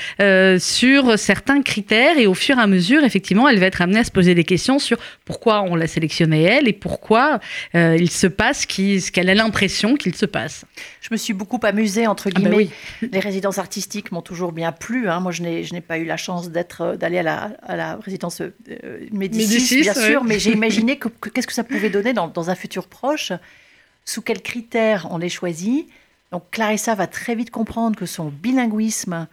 [0.59, 4.03] sur certains critères, et au fur et à mesure, effectivement, elle va être amenée à
[4.03, 7.39] se poser des questions sur pourquoi on l'a sélectionnée elle et pourquoi
[7.75, 10.65] euh, il se passe ce qu'elle a l'impression qu'il se passe.
[11.01, 12.69] Je me suis beaucoup amusée, entre ah bah guillemets.
[13.01, 15.09] Les résidences artistiques m'ont toujours bien plu.
[15.09, 15.19] Hein.
[15.19, 18.49] Moi, je n'ai pas eu la chance d'être d'aller à la, à la, résidence euh,
[19.11, 22.87] Médicis, bien sûr, mais j'ai imaginé qu'est-ce que ça pouvait donner dans, dans un futur
[22.87, 23.31] proche,
[24.05, 25.87] sous quels critères on les choisit?
[26.31, 29.27] Donc Clarissa va très vite comprendre que son bilinguisme,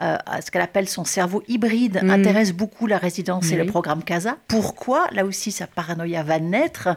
[0.00, 2.10] euh, ce qu'elle appelle son cerveau hybride, mm.
[2.10, 4.38] intéresse beaucoup la résidence et le programme CASA.
[4.48, 5.06] Pourquoi?
[5.12, 6.96] Là aussi, sa paranoïa va naître.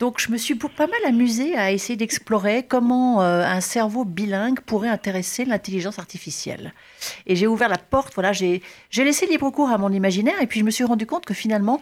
[0.00, 4.58] Donc je me suis pas mal amusée à essayer d'explorer comment euh, un cerveau bilingue
[4.58, 6.74] pourrait intéresser l'intelligence artificielle.
[7.26, 8.62] Et j'ai ouvert la porte, voilà, j'ai
[8.96, 11.80] laissé libre cours à mon imaginaire et puis je me suis rendu compte que finalement,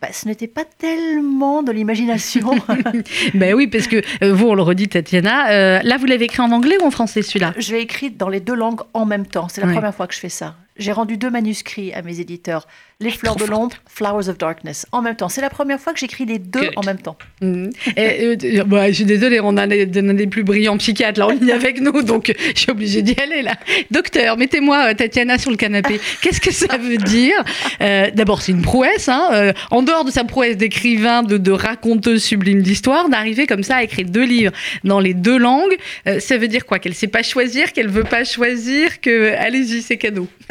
[0.00, 2.52] bah, ce n'était pas tellement de l'imagination.
[3.34, 6.40] ben oui, parce que euh, vous, on le redit, Tatiana, euh, là, vous l'avez écrit
[6.40, 7.52] en anglais ou en français celui-là?
[7.58, 9.48] Je l'ai écrit dans les deux langues en même temps.
[9.48, 10.56] C'est la première fois que je fais ça.
[10.76, 12.66] J'ai rendu deux manuscrits à mes éditeurs.
[13.02, 15.30] Les fleurs de l'ombre, Flowers of Darkness, en même temps.
[15.30, 17.16] C'est la première fois que j'écris les deux en même temps.
[17.40, 17.70] Mm.
[17.96, 21.30] Et, euh, bah, je suis désolée, on a des, des plus brillants psychiatres là en
[21.30, 23.54] ligne avec nous, donc je suis obligée d'y aller là.
[23.90, 25.98] Docteur, mettez-moi euh, Tatiana sur le canapé.
[26.20, 27.42] Qu'est-ce que ça veut dire?
[27.80, 32.22] Euh, D'abord, c'est une prouesse, hein, en dehors de sa prouesse d'écrivain, de, de raconteuse
[32.22, 34.52] sublime d'histoire, d'arriver comme ça à écrire deux livres
[34.84, 35.74] dans les deux langues.
[36.18, 36.78] ça veut dire quoi?
[36.78, 40.28] Qu'elle sait pas choisir, qu'elle veut pas choisir, que allez-y, c'est cadeau.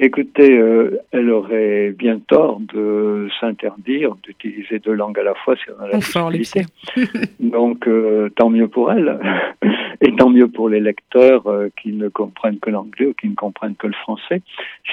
[0.00, 5.64] Écoutez, euh, elle aurait bien tort de s'interdire d'utiliser deux langues à la fois si
[5.76, 6.62] on a la possibilité.
[7.40, 9.18] Donc, euh, tant mieux pour elle.
[10.00, 13.34] Et tant mieux pour les lecteurs euh, qui ne comprennent que l'anglais ou qui ne
[13.34, 14.42] comprennent que le français.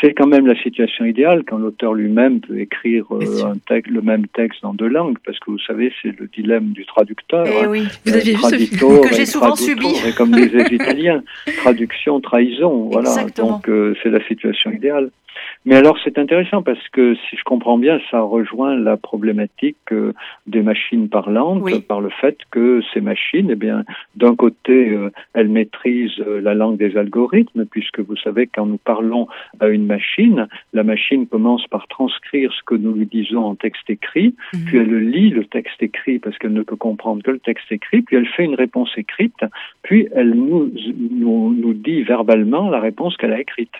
[0.01, 4.25] C'est quand même la situation idéale quand l'auteur lui-même peut écrire un texte, le même
[4.25, 7.45] texte dans deux langues, parce que vous savez, c'est le dilemme du traducteur.
[7.47, 9.93] Eh oui, vous aviez vu ce que j'ai souvent subi.
[10.17, 11.23] Comme disent les Italiens,
[11.57, 12.89] traduction, trahison.
[12.91, 13.11] Voilà.
[13.37, 13.69] Donc
[14.01, 14.94] c'est la situation idéale.
[14.95, 15.11] social
[15.65, 20.13] Mais alors c'est intéressant parce que si je comprends bien, ça rejoint la problématique euh,
[20.47, 23.83] des machines parlantes par le fait que ces machines, eh bien,
[24.15, 28.77] d'un côté, euh, elles maîtrisent euh, la langue des algorithmes, puisque vous savez quand nous
[28.77, 29.27] parlons
[29.59, 33.89] à une machine, la machine commence par transcrire ce que nous lui disons en texte
[33.89, 34.65] écrit, mhm.
[34.65, 38.01] puis elle lit le texte écrit parce qu'elle ne peut comprendre que le texte écrit,
[38.01, 39.43] puis elle fait une réponse écrite,
[39.81, 40.71] puis elle nous,
[41.11, 43.73] nous, nous dit verbalement la réponse qu'elle a écrite.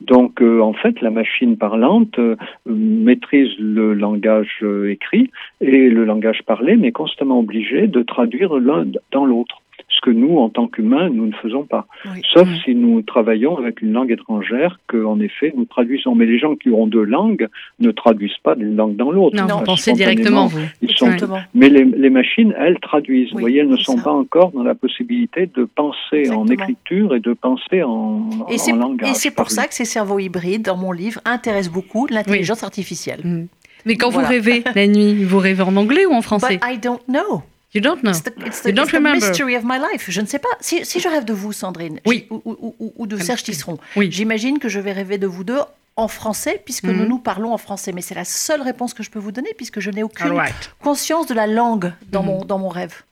[0.00, 6.42] Donc, en fait, la machine parlante euh, maîtrise le langage euh, écrit et le langage
[6.44, 9.62] parlé, mais constamment obligé de traduire l'un dans l'autre
[10.00, 11.86] ce que nous, en tant qu'humains, nous ne faisons pas.
[12.32, 16.14] Sauf si nous travaillons avec une langue étrangère que, en effet, nous traduisons.
[16.14, 19.36] Mais les gens qui ont deux langues ne traduisent pas d'une langue dans l'autre.
[19.36, 20.60] Non, vous pensez directement, vous.
[20.82, 21.10] Ils sont...
[21.54, 23.32] Mais les, les, machines, elles traduisent.
[23.32, 27.20] vous voyez, elles ne sont pas encore dans la possibilité de penser en écriture et
[27.20, 29.10] de penser en, et en langage.
[29.10, 33.20] Et c'est pour ça que ces cerveaux hybrides, dans mon livre, intéressent beaucoup l'intelligence artificielle.
[33.24, 33.46] Mm.
[33.86, 36.58] Mais quand vous rêvez la nuit, vous rêvez en anglais ou en français?
[36.58, 37.42] But I don't know.
[37.72, 38.10] You don't know.
[38.10, 39.24] It's the, it's the, you don't remember.
[39.24, 40.10] mystery of my life.
[40.10, 40.48] Je ne sais pas.
[40.60, 42.26] Si, si je rêve de vous, Sandrine, oui.
[42.30, 44.10] ou, ou, ou, de Serge Tisseron, oui.
[44.10, 45.60] j'imagine que je vais rêver de vous deux
[45.96, 47.08] en français, puisque nous mhm.
[47.08, 47.92] nous parlons en français.
[47.92, 50.34] Mais c'est la seule réponse que je peux vous donner, puisque je n'ai aucune
[50.82, 53.02] conscience de la langue dans, mm mon, dans mon rêve.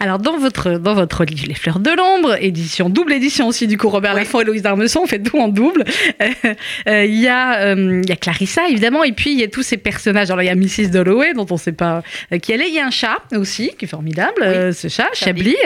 [0.00, 3.76] Alors dans votre dans votre livre Les Fleurs de l'ombre, édition double édition aussi du
[3.76, 4.20] coup Robert oui.
[4.20, 5.84] Laffont et Louise Darmesson, on fait tout en double.
[6.22, 6.54] Euh,
[6.88, 9.48] euh, il y a euh, il y a Clarissa évidemment et puis il y a
[9.48, 10.30] tous ces personnages.
[10.30, 12.02] Alors il y a Mrs Dalloway dont on ne sait pas
[12.40, 12.68] qui elle est.
[12.68, 14.72] Il y a un chat aussi qui est formidable, oui.
[14.72, 15.56] ce chat Chablis,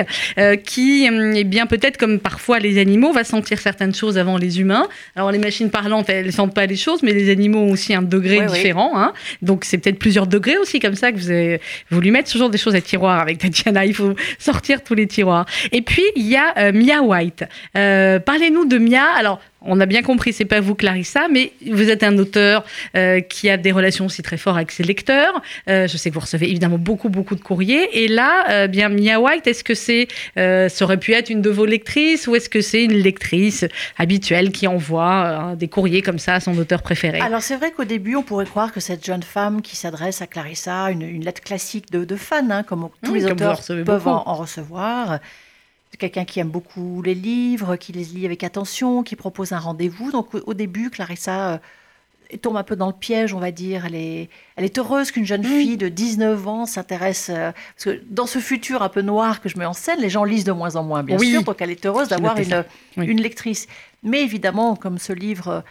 [0.64, 4.88] qui est bien peut-être comme parfois les animaux va sentir certaines choses avant les humains.
[5.14, 8.02] Alors les machines parlantes elles sentent pas les choses, mais les animaux ont aussi un
[8.02, 8.92] degré oui, différent.
[8.96, 9.12] Hein.
[9.42, 11.60] Donc c'est peut-être plusieurs degrés aussi comme ça que vous avez
[11.90, 15.46] voulu mettre toujours des choses à tiroir avec Tatiana il faut sortir tous les tiroirs.
[15.70, 17.44] Et puis, il y a euh, Mia White.
[17.76, 19.04] Euh, parlez-nous de Mia.
[19.16, 22.64] Alors, on a bien compris, c'est pas vous Clarissa, mais vous êtes un auteur
[22.96, 25.42] euh, qui a des relations aussi très fortes avec ses lecteurs.
[25.68, 28.04] Euh, je sais que vous recevez évidemment beaucoup, beaucoup de courriers.
[28.04, 31.50] Et là, euh, bien Mia White, est-ce que c'est, ça aurait pu être une de
[31.50, 33.64] vos lectrices ou est-ce que c'est une lectrice
[33.98, 37.20] habituelle qui envoie des courriers comme ça à son auteur préféré?
[37.20, 40.26] Alors c'est vrai qu'au début, on pourrait croire que cette jeune femme qui s'adresse à
[40.26, 44.22] Clarissa, une, une lettre classique de, de fan, hein, comme tous les auteurs peuvent en,
[44.26, 45.20] en recevoir
[45.98, 50.10] quelqu'un qui aime beaucoup les livres, qui les lit avec attention, qui propose un rendez-vous.
[50.10, 51.54] Donc au, début, Clarissa
[52.32, 53.86] euh, tombe un peu dans le piège, on va dire.
[53.86, 57.30] Elle est, elle est heureuse qu'une jeune fille de 19 ans s'intéresse.
[57.30, 60.10] Euh, parce que dans ce futur un peu noir que je mets en scène, les
[60.10, 61.30] gens lisent de moins en moins, bien oui.
[61.30, 61.42] sûr.
[61.42, 62.64] Donc elle est heureuse d'avoir une,
[62.96, 63.06] oui.
[63.06, 63.66] une lectrice.
[64.02, 65.62] Mais évidemment, comme ce livre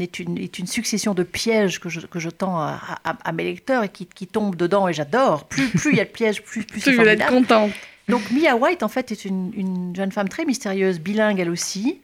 [0.00, 3.32] est une, est une succession de pièges que je, que je tends à, à, à
[3.32, 5.44] mes lecteurs et qui, qui tombent dedans, et j'adore.
[5.44, 7.30] Plus, plus il y a de pièges, plus, plus c'est formidable.
[7.30, 7.70] content.
[8.08, 12.00] Donc Mia White, en fait, est une, une, jeune femme très mystérieuse, bilingue elle aussi,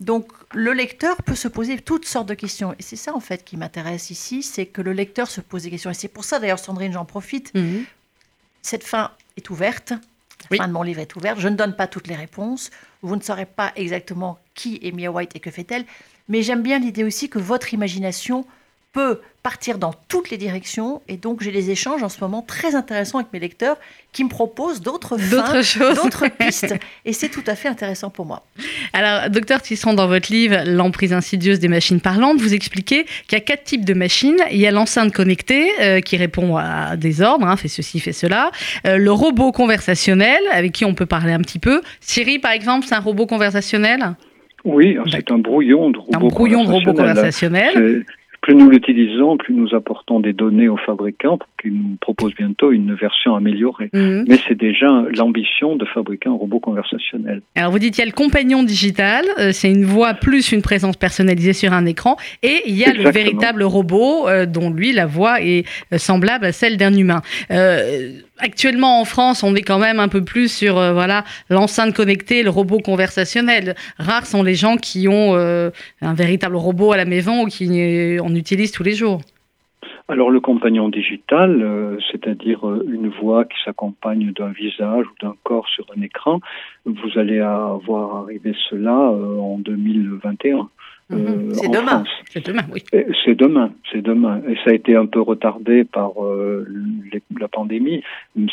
[0.00, 2.72] Donc le lecteur peut se poser toutes sortes de questions.
[2.78, 5.70] Et c'est ça en fait qui m'intéresse ici, c'est que le lecteur se pose des
[5.70, 5.90] questions.
[5.90, 7.54] Et c'est pour ça d'ailleurs, Sandrine, j'en profite.
[7.54, 7.84] Mhm.
[8.62, 9.90] Cette fin est ouverte.
[9.90, 9.98] La
[10.50, 10.58] Oui.
[10.58, 11.38] fin de mon livre est ouverte.
[11.40, 12.70] Je ne donne pas toutes les réponses.
[13.02, 15.84] Vous ne saurez pas exactement qui est Mia White et que fait-elle.
[16.28, 18.46] Mais j'aime bien l'idée aussi que votre imagination
[18.94, 21.02] peut partir dans toutes les directions.
[21.06, 23.76] Et donc j'ai des échanges en ce moment très intéressants avec mes lecteurs
[24.12, 25.96] qui me proposent d'autres D'autres fins, choses.
[25.96, 26.74] d'autres pistes.
[27.04, 28.42] Et c'est tout à fait intéressant pour moi.
[28.94, 33.36] Alors, docteur Tisserand, dans votre livre L'emprise insidieuse des machines parlantes, vous expliquez qu'il y
[33.36, 34.38] a quatre types de machines.
[34.50, 38.12] Il y a l'enceinte connectée euh, qui répond à des ordres, hein, fait ceci, fait
[38.12, 38.50] cela.
[38.86, 41.82] Euh, le robot conversationnel avec qui on peut parler un petit peu.
[42.00, 44.14] Siri, par exemple, c'est un robot conversationnel?
[44.64, 48.06] Oui, c'est un brouillon de Un robot brouillon de robot conversationnel.
[48.44, 52.94] Plus nous l'utilisons, plus nous apportons des données aux fabricants qu'ils nous proposent bientôt une
[52.94, 53.90] version améliorée.
[53.92, 54.26] Mhm.
[54.28, 57.42] Mais c'est déjà l'ambition de fabriquer un robot conversationnel.
[57.54, 60.62] Alors vous dites il y a le compagnon digital, euh, c'est une voix plus une
[60.62, 64.92] présence personnalisée sur un écran, et il y a le véritable robot euh, dont lui
[64.92, 67.22] la voix est euh, semblable à celle d'un humain.
[67.50, 71.94] Euh, actuellement en France, on est quand même un peu plus sur euh, voilà l'enceinte
[71.94, 73.74] connectée, le robot conversationnel.
[73.98, 78.34] Rares sont les gens qui ont un véritable robot à la maison ou qui en
[78.34, 79.20] utilisent tous les jours.
[80.06, 85.34] Alors le compagnon digital, euh, c'est-à-dire euh, une voix qui s'accompagne d'un visage ou d'un
[85.44, 86.40] corps sur un écran,
[86.84, 90.68] vous allez avoir arrivé cela euh, en 2021.
[91.12, 91.52] Euh, Mhm.
[91.54, 92.04] C'est demain.
[92.30, 92.82] C'est demain, oui.
[93.24, 94.40] C'est demain, c'est demain.
[94.48, 96.66] Et ça a été un peu retardé par euh,
[97.12, 98.02] les- la pandémie.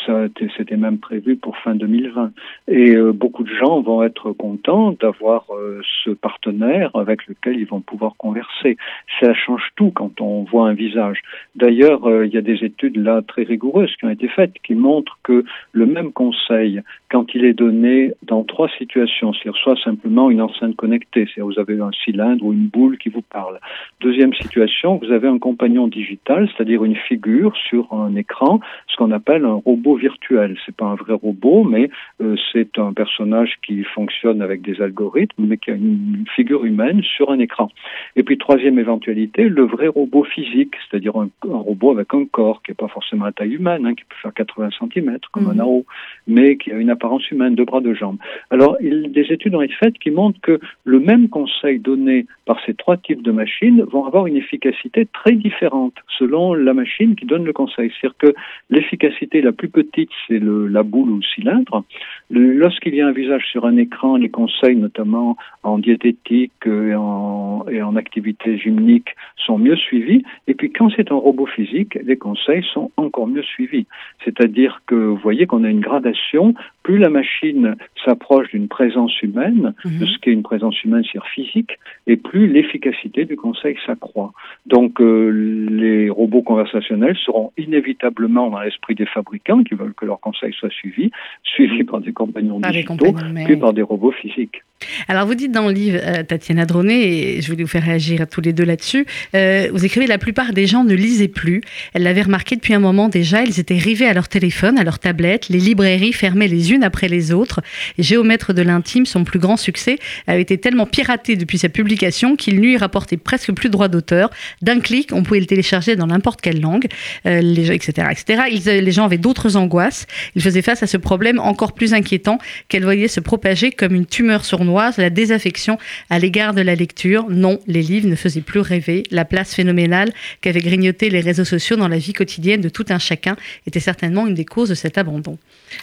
[0.06, 2.30] Ça a été- c'était même prévu pour fin 2020.
[2.68, 7.66] Et euh, beaucoup de gens vont être contents d'avoir euh, ce partenaire avec lequel ils
[7.66, 8.76] vont pouvoir converser.
[9.20, 11.20] Ça change tout quand on voit un visage.
[11.56, 14.74] D'ailleurs, euh, il y a des études là très rigoureuses qui ont été faites qui
[14.74, 20.30] montrent que le même conseil, quand il est donné dans trois situations, c'est-à-dire soit simplement
[20.30, 23.58] une enceinte connectée, c'est-à-dire vous avez un cylindre ou une boule qui vous parle.
[24.00, 29.10] Deuxième situation, vous avez un compagnon digital, c'est-à-dire une figure sur un écran, ce qu'on
[29.10, 30.56] appelle un robot virtuel.
[30.64, 35.44] C'est pas un vrai robot, mais euh, c'est un personnage qui fonctionne avec des algorithmes,
[35.46, 37.68] mais qui a une figure humaine sur un écran.
[38.16, 42.62] Et puis troisième éventualité, le vrai robot physique, c'est-à-dire un, un robot avec un corps
[42.62, 45.50] qui n'est pas forcément à taille humaine, hein, qui peut faire 80 cm comme Mhm.
[45.50, 45.86] un arrow,
[46.26, 48.18] mais qui a une apparence humaine, deux bras, deux jambes.
[48.50, 52.58] Alors, il, des études ont été faites qui montrent que le même conseil donné par
[52.66, 57.24] ces trois types de machines vont avoir une efficacité très différente selon la machine qui
[57.24, 57.92] donne le conseil.
[58.00, 58.34] C'est-à-dire que
[58.68, 61.84] l'efficacité la plus petite, c'est le- la boule ou le cylindre.
[62.30, 66.94] Lorsqu'il y a un visage sur un écran, les conseils, notamment en diététique euh, et
[66.94, 70.22] en, et en activité gymnique, sont mieux suivis.
[70.48, 73.86] Et puis, quand c'est un robot physique, les conseils sont encore mieux suivis.
[74.24, 76.54] C'est-à-dire que vous voyez qu'on a une gradation.
[76.82, 80.06] Plus la machine s'approche d'une présence humaine, de Mhm.
[80.06, 84.32] ce qu'est une présence humaine, c'est-à-dire physique, et plus l'efficacité du conseil s'accroît.
[84.66, 85.28] Donc, euh,
[85.70, 90.70] les robots conversationnels seront inévitablement dans l'esprit des fabricants qui veulent que leurs conseils soient
[90.70, 91.10] suivis,
[91.42, 94.62] suivis par des compagnons Par digitaux, compagnons, mais puis par des robots physiques.
[95.08, 98.20] Alors, vous dites dans le livre, euh, Tatiana Droné, et je voulais vous faire réagir
[98.20, 101.60] à tous les deux là-dessus, euh, vous écrivez La plupart des gens ne lisaient plus.
[101.94, 104.98] Elle l'avait remarqué depuis un moment déjà, ils étaient rivés à leur téléphone, à leur
[104.98, 107.60] tablette, les librairies fermaient les unes après les autres.
[107.98, 112.56] Géomètre de l'intime, son plus grand succès, avait été tellement piraté depuis sa publication qu'il
[112.56, 114.30] lui rapportait presque plus de droits d'auteur.
[114.62, 116.86] D'un clic, on pouvait le télécharger dans n'importe quelle langue,
[117.24, 118.08] etc.
[118.10, 118.42] etc.
[118.66, 120.06] Euh, les gens avaient d'autres angoisses.
[120.34, 124.06] Ils faisaient face à ce problème encore plus inquiétant qu'elle voyait se propager comme une
[124.06, 125.78] tumeur sournoise, la désaffection
[126.10, 127.28] à l'égard de la lecture.
[127.28, 129.04] Non, les livres ne faisaient plus rêver.
[129.10, 132.98] La place phénoménale qu'avaient grignoté les réseaux sociaux dans la vie quotidienne de tout un
[132.98, 135.38] chacun était certainement une des causes de cet abandon.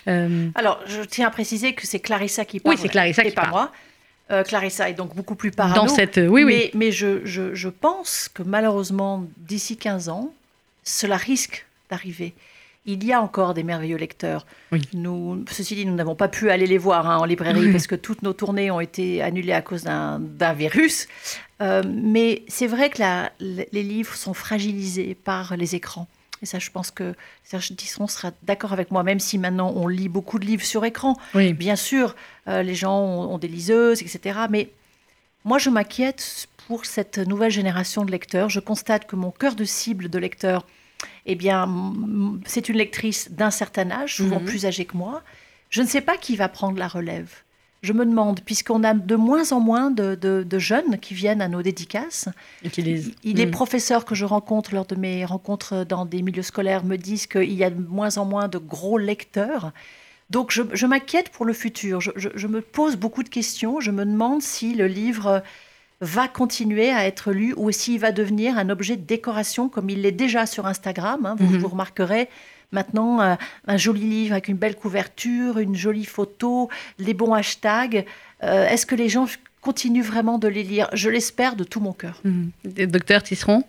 [0.08, 2.76] Euh, Alors, je tiens à préciser que c'est Clarissa qui parle.
[2.76, 3.52] Oui, c'est Clarissa qui pas parle.
[3.52, 3.72] moi.
[4.32, 5.76] Euh, Clarissa est donc beaucoup plus parano.
[5.76, 6.18] dans cette...
[6.18, 6.46] Oui, oui.
[6.46, 10.32] Mais, mais je, je, je pense que malheureusement, d'ici 15 ans,
[10.84, 12.34] cela risque d'arriver.
[12.92, 14.46] Il y a encore des merveilleux lecteurs.
[14.72, 14.82] Oui.
[14.94, 17.72] Nous, ceci dit, nous n'avons pas pu aller les voir hein, en librairie Oui.
[17.72, 21.08] parce que toutes nos tournées ont été annulées à cause d'un virus.
[21.62, 26.08] Euh, mais c'est vrai que la- les livres sont fragilisés par les écrans.
[26.42, 29.88] Et ça, je pense que Serge Tisseron sera d'accord avec moi, même si maintenant on
[29.88, 31.16] lit beaucoup de livres sur écran.
[31.36, 31.54] oui.
[31.54, 32.16] Bien sûr,
[32.48, 34.40] euh, les gens ont, ont des liseuses, etc.
[34.50, 34.70] Mais
[35.46, 38.50] moi, je m'inquiète pour cette nouvelle génération de lecteurs.
[38.50, 40.66] Je constate que mon cœur de cible de lecteurs,
[41.26, 41.68] eh bien,
[42.46, 44.46] c'est une lectrice d'un certain âge, souvent Mhm.
[44.46, 45.22] plus âgée que moi.
[45.70, 47.30] Je ne sais pas qui va prendre la relève.
[47.82, 51.42] Je me demande, puisqu'on a de moins en moins de, de- de jeunes qui viennent
[51.42, 52.28] à nos dédicaces,
[52.78, 53.52] il- les Mm.
[53.52, 57.54] professeurs que je rencontre lors de mes rencontres dans des milieux scolaires me disent qu'il
[57.54, 59.72] y a de moins en moins de gros lecteurs.
[60.30, 62.02] Donc je, m'inquiète pour le futur.
[62.02, 63.80] Je, me pose beaucoup de questions.
[63.80, 65.42] Je me demande si le livre
[66.02, 70.02] va continuer à être lu ou s'il va devenir un objet de décoration comme il
[70.02, 71.26] l'est déjà sur Instagram.
[71.26, 71.36] Hein.
[71.38, 71.60] Vous, mhm.
[71.60, 72.30] vous remarquerez
[72.72, 78.06] maintenant un, un, joli livre avec une belle couverture, une jolie photo, les bons hashtags.
[78.44, 79.26] Euh, est-ce que les gens
[79.62, 80.88] continuent vraiment de les lire?
[80.94, 82.22] Je l'espère de tout mon cœur.
[82.24, 82.52] Mhm.
[82.88, 83.64] Docteur Tisseron?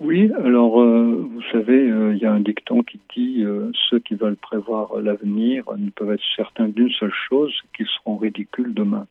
[0.00, 3.44] Oui, alors euh, vous savez, euh, il y a un dicton qui dit
[3.88, 8.72] ceux qui veulent prévoir l'avenir ne peuvent être certains d'une seule chose, qu'ils seront ridicules
[8.72, 9.06] demain.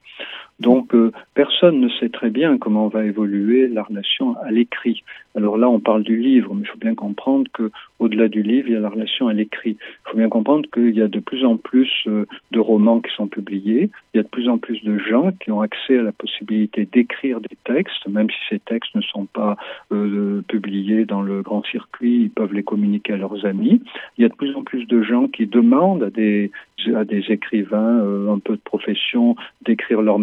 [0.59, 0.93] Donc
[1.33, 5.03] personne ne sait très bien comment va évoluer la relation à l'écrit.
[5.35, 8.67] Alors là, on parle du livre, mais il faut bien comprendre que au-delà du livre,
[8.67, 9.77] il y a la relation à l'écrit.
[9.79, 13.13] Il faut bien comprendre qu'il y a de plus en plus euh, de romans qui
[13.13, 16.01] sont publiés, il y a de plus en plus de gens qui ont accès à
[16.01, 19.55] la possibilité d'écrire des textes, même si ces textes ne sont pas
[19.91, 23.81] euh, publiés dans le grand circuit, ils peuvent les communiquer à leurs amis.
[24.17, 26.51] Il y a de plus en plus de gens qui demandent à des
[26.95, 30.19] à des écrivains euh, un peu de profession d'écrire leurs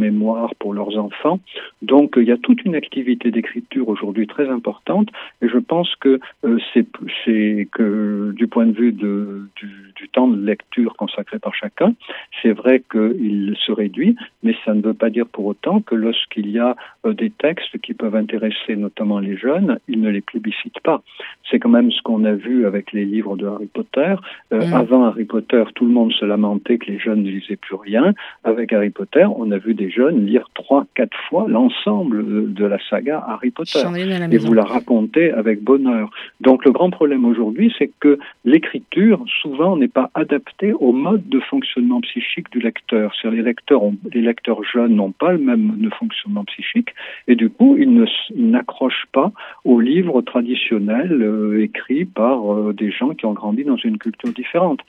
[0.59, 1.41] pour leurs enfants.
[1.83, 5.09] Donc il y a toute une activité d'écriture aujourd'hui très importante
[5.43, 10.29] et je pense que euh, c'est que du point de vue de, du, du, temps
[10.29, 11.95] de lecture consacré par chacun,
[12.43, 16.51] c'est vrai qu'il se réduit, mais ça ne veut pas dire pour autant que lorsqu'il
[16.51, 20.81] y a euh, des textes qui peuvent intéresser notamment les jeunes, ils ne les plébiscitent
[20.81, 21.03] pas.
[21.51, 24.15] C'est quand même ce qu'on a vu avec les livres de Harry Potter.
[24.53, 24.75] Euh, mm.
[24.75, 28.15] Avant Harry Potter, tout le monde se lamentait que les jeunes ne lisaient plus rien.
[28.45, 32.79] Avec Harry Potter, on a vu des jeunes lire trois, quatre fois l'ensemble de, la
[32.91, 33.83] saga Harry Potter.
[34.31, 36.11] Et vous la racontez avec bonheur.
[36.41, 41.41] Donc le grand problème aujourd'hui, c'est que l'écriture, souvent, n'est pas adaptée au mode de
[41.41, 43.13] fonctionnement psychique du lecteur.
[43.25, 46.91] les lecteurs, les lecteurs jeunes n'ont pas le même fonctionnement psychique
[47.29, 49.33] et du coup, ils n'accrochent pas
[49.65, 54.33] aux livres traditionnels euh, écrits par euh, des gens qui ont grandi dans une culture
[54.33, 54.81] différente.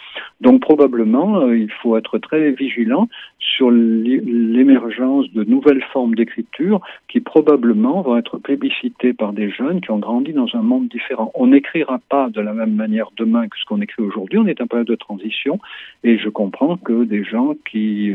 [0.41, 3.07] Donc probablement, euh, il faut être très vigilant
[3.39, 9.91] sur l'émergence de nouvelles formes d'écriture qui probablement vont être plébiscitées par des jeunes qui
[9.91, 11.31] ont grandi dans un monde différent.
[11.35, 14.39] On n'écrira pas de la même manière demain que ce qu'on écrit aujourd'hui.
[14.39, 15.59] On est en période de transition
[16.03, 18.13] et je comprends que des gens qui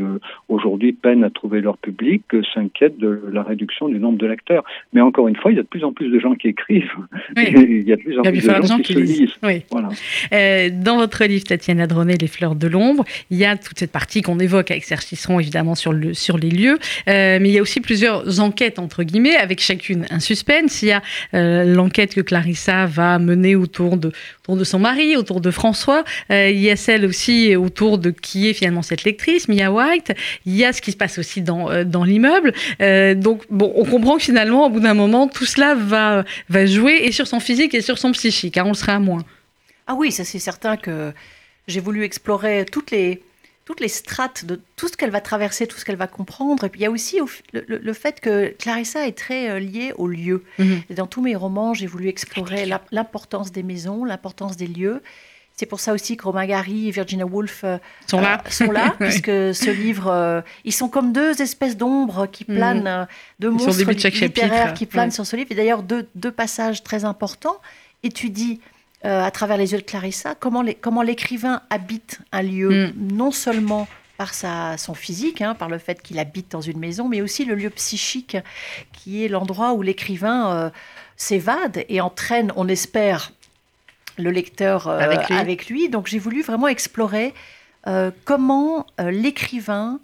[0.49, 4.63] aujourd'hui peinent à trouver leur public s'inquiètent de la réduction du nombre de lecteurs.
[4.93, 6.89] Mais encore une fois, il y a de plus en plus de gens qui écrivent.
[7.37, 9.35] il y a de plus en plus de gens, qui, se lisent.
[9.71, 9.89] Voilà.
[10.31, 13.91] Euh, dans votre livre, Tatiana Dronet, Les fleurs de l'ombre, il y a toute cette
[13.91, 16.77] partie qu'on évoque avec Serge Tisseron, évidemment, sur, le, sur les lieux.
[17.07, 20.81] Euh, mais il y a aussi plusieurs enquêtes, entre guillemets, avec chacune un suspense.
[20.81, 21.01] Il y a
[21.33, 24.11] euh, l'enquête que Clarissa va mener autour de,
[24.63, 26.03] son mari, autour de François.
[26.29, 30.13] il y a celle aussi autour de qui est finalement cette lectrice, Mia White.
[30.45, 32.53] Il y a ce qui se passe aussi dans, l'immeuble.
[33.15, 37.01] donc, bon, on comprend que finalement, au bout d'un moment, tout cela va, va jouer
[37.03, 38.57] et sur son physique et sur son psychique.
[38.57, 39.23] Hein, on le sera à moins.
[39.87, 41.11] Ah oui, ça c'est certain que
[41.67, 43.21] j'ai voulu explorer toutes les,
[43.65, 46.65] toutes les strates de tout ce qu'elle va traverser, tout ce qu'elle va comprendre.
[46.65, 47.19] Et puis il y a aussi
[47.53, 50.43] le, fait que Clarissa est très euh, liée aux lieux.
[50.59, 50.81] Mhm.
[50.89, 55.01] Et dans tous mes romans, j'ai voulu explorer l'importance des maisons, l'importance des lieux.
[55.55, 58.71] C'est pour ça aussi que Romain Gary et Virginia Woolf euh, sont là, euh, sont
[58.71, 62.55] là puisque ce livre, ils sont comme deux espèces d'ombres qui mhm.
[62.55, 63.07] planent,
[63.39, 65.51] deux monstres littéraires qui planent sur ce livre.
[65.51, 67.61] Et d'ailleurs, deux, deux passages très importants
[68.01, 68.57] étudient
[69.05, 72.93] euh, à travers les yeux de Clarissa, comment l'écrivain habite un lieu, mm.
[73.13, 73.87] non seulement
[74.17, 77.43] par sa, son physique, hein, par le fait qu'il habite dans une maison, mais aussi
[77.43, 78.37] le lieu psychique,
[78.93, 80.69] qui est l'endroit où l'écrivain euh,
[81.17, 83.31] s'évade et entraîne, on espère,
[84.17, 85.89] le lecteur euh, avec, lui.
[85.89, 87.33] Donc j'ai voulu vraiment explorer
[88.23, 89.99] comment l'écrivain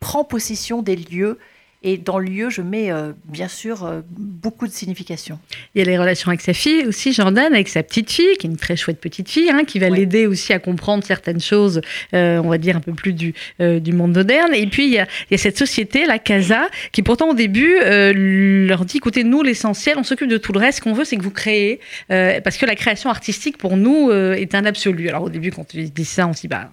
[0.00, 1.38] prend possession des lieux
[1.82, 5.38] et dans le lieu, je mets euh, bien sûr euh, beaucoup de signification.
[5.74, 8.46] Il y a les relations avec sa fille aussi, Jordan, avec sa petite fille, qui
[8.46, 11.80] est une très chouette petite fille, hein, qui va l'aider aussi à comprendre certaines choses,
[12.12, 14.52] euh, on va dire un peu plus du, du monde moderne.
[14.52, 17.34] Et puis il y, a, il y, a, cette société, la Casa, qui pourtant au
[17.34, 20.78] début leur dit écoutez, nous l'essentiel, on s'occupe de tout le reste.
[20.78, 24.54] Ce qu'on veut, c'est que vous créez, parce que la création artistique pour nous est
[24.54, 25.08] un absolu.
[25.08, 26.70] Alors au début, quand tu dis ça, on se dit bah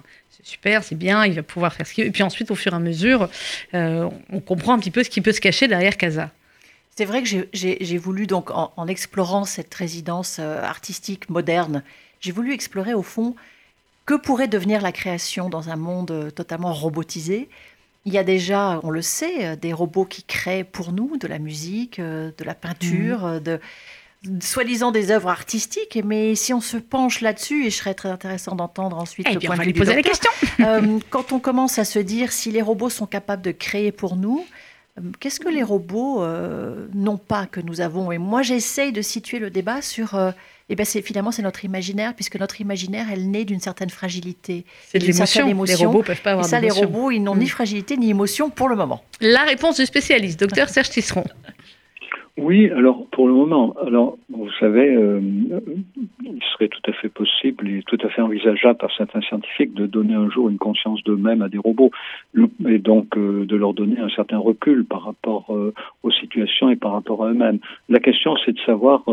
[0.48, 2.10] super, c'est bien, il va pouvoir faire ce qu'il veut.
[2.10, 3.30] Et puis ensuite, au fur et à mesure,
[3.74, 6.32] euh, on comprend un petit peu ce qui peut se cacher derrière Casa.
[6.96, 11.84] C'est vrai que j'ai voulu, donc, en, explorant cette résidence euh, artistique moderne,
[12.22, 13.36] j'ai voulu explorer au fond
[14.06, 17.50] que pourrait devenir la création dans un monde euh, totalement robotisé.
[18.06, 21.40] Il y a déjà, on le sait, des robots qui créent pour nous de la
[21.40, 23.40] musique, de la peinture, mmh.
[23.42, 23.60] de,
[24.42, 28.56] soi-disant des œuvres artistiques, mais si on se penche là-dessus, et je serais très intéressant
[28.56, 30.32] d'entendre ensuite eh le point on va lui poser la question.
[30.60, 34.16] Euh, quand on commence à se dire si les robots sont capables de créer pour
[34.16, 34.46] nous,
[34.98, 38.12] euh, qu'est-ce que les robots euh, n'ont pas que nous avons?
[38.12, 40.18] Et moi, j'essaye de situer le débat sur
[40.70, 44.66] et ben c'est finalement c'est notre imaginaire, puisque notre imaginaire, elle naît d'une certaine fragilité.
[44.88, 45.47] C'est de l'émotion.
[45.64, 47.49] Les robots peuvent pas avoir Et ça, les robots, ils n'ont ni mm.
[47.49, 49.04] fragilité ni émotion pour le moment.
[49.22, 51.24] La réponse du spécialiste, docteur Serge Tisseron.
[52.38, 55.20] Oui, alors pour le moment, alors vous savez, euh,
[56.24, 59.88] il serait tout à fait possible et tout à fait envisageable par certains scientifiques de
[59.88, 61.90] donner un jour une conscience d'eux-mêmes à des robots
[62.68, 65.74] et donc euh, de leur donner un certain recul par rapport euh,
[66.04, 67.58] aux situations et par rapport à eux-mêmes.
[67.90, 69.04] La question, c'est de savoir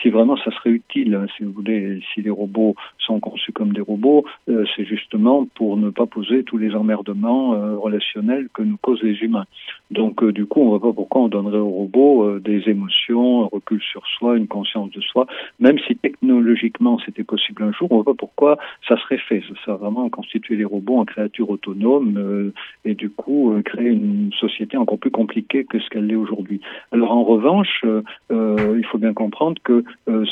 [0.00, 3.72] si vraiment ça serait utile, hein, si vous voulez, si les robots sont conçus comme
[3.72, 9.02] des robots, c'est justement pour ne pas poser tous les emmerdements relationnels que nous causent
[9.02, 9.44] les humains.
[9.90, 13.48] Donc du coup, on ne voit pas pourquoi on donnerait aux robots des émotions, un
[13.52, 15.26] recul sur soi, une conscience de soi,
[15.60, 18.58] même si technologiquement c'était possible un jour, on ne voit pas pourquoi
[18.88, 19.42] ça serait fait.
[19.48, 22.52] Ça serait vraiment constituer les robots en créatures autonomes euh,
[22.84, 26.60] et du coup euh, créer une société encore plus compliquée que ce qu'elle est aujourd'hui.
[26.92, 29.84] Alors en revanche, euh, il faut bien comprendre que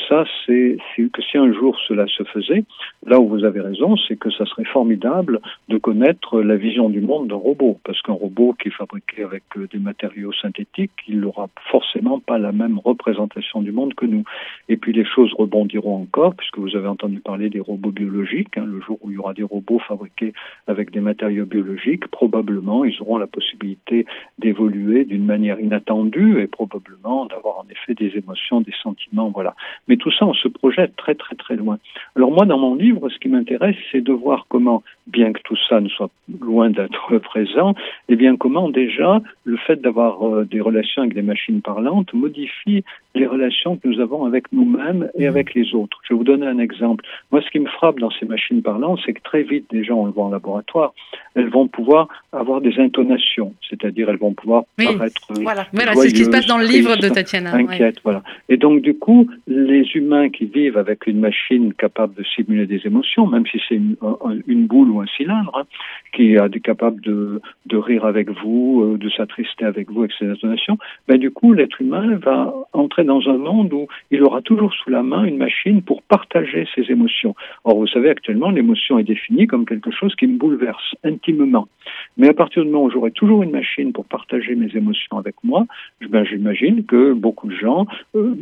[0.09, 2.63] ça, c'est que si un jour cela se faisait,
[3.05, 5.39] là où vous avez raison, c'est que ça serait formidable
[5.69, 9.43] de connaître la vision du monde d'un robot, parce qu'un robot qui est fabriqué avec
[9.71, 14.23] des matériaux synthétiques, il n'aura forcément pas la même représentation du monde que nous.
[14.69, 18.57] Et puis les choses rebondiront encore, puisque vous avez entendu parler des robots biologiques.
[18.57, 20.33] Hein, le jour où il y aura des robots fabriqués
[20.67, 24.05] avec des matériaux biologiques, probablement ils auront la possibilité
[24.39, 29.55] d'évoluer d'une manière inattendue et probablement d'avoir en effet des émotions, des sentiments, voilà.
[29.87, 31.77] Mais tout ça, on se projette très très très loin.
[32.15, 35.57] Alors moi, dans mon livre, ce qui m'intéresse, c'est de voir comment, bien que tout
[35.67, 40.45] ça ne soit loin d'être présent, et eh bien comment déjà le fait d'avoir euh,
[40.45, 42.83] des relations avec des machines parlantes modifie
[43.13, 45.99] les relations que nous avons avec nous-mêmes et avec les autres?
[46.03, 47.03] Je vais vous donner un exemple.
[47.31, 50.05] Moi, ce qui me frappe dans ces machines parlantes, c'est que très vite, déjà, on
[50.05, 50.93] le voit en laboratoire,
[51.35, 55.21] elles vont pouvoir avoir des intonations, c'est-à-dire elles vont pouvoir paraître.
[55.31, 57.53] Euh, voilà, voilà c'est ce qui se passe dans le livre de Tatiana.
[57.53, 58.23] Inquiète, voilà.
[58.49, 62.81] Et donc, du coup, les humains qui vivent avec une machine capable de simuler des
[62.85, 63.95] émotions, même si c'est une,
[64.47, 65.65] une, boule ou un cylindre, hein,
[66.13, 70.27] qui est capable de, de rire avec vous, euh, de s'attrister avec vous avec ses
[70.27, 70.77] intonations,
[71.07, 74.89] ben, du coup, l'être humain va entrer dans un monde où il aura toujours sous
[74.89, 77.35] la main une machine pour partager ses émotions.
[77.63, 81.67] Or, vous savez, actuellement, l'émotion est définie comme quelque chose qui me bouleverse intimement.
[82.17, 85.35] Mais à partir du moment où j'aurai toujours une machine pour partager mes émotions avec
[85.43, 85.65] moi,
[86.09, 88.35] ben, j'imagine que beaucoup de gens euh,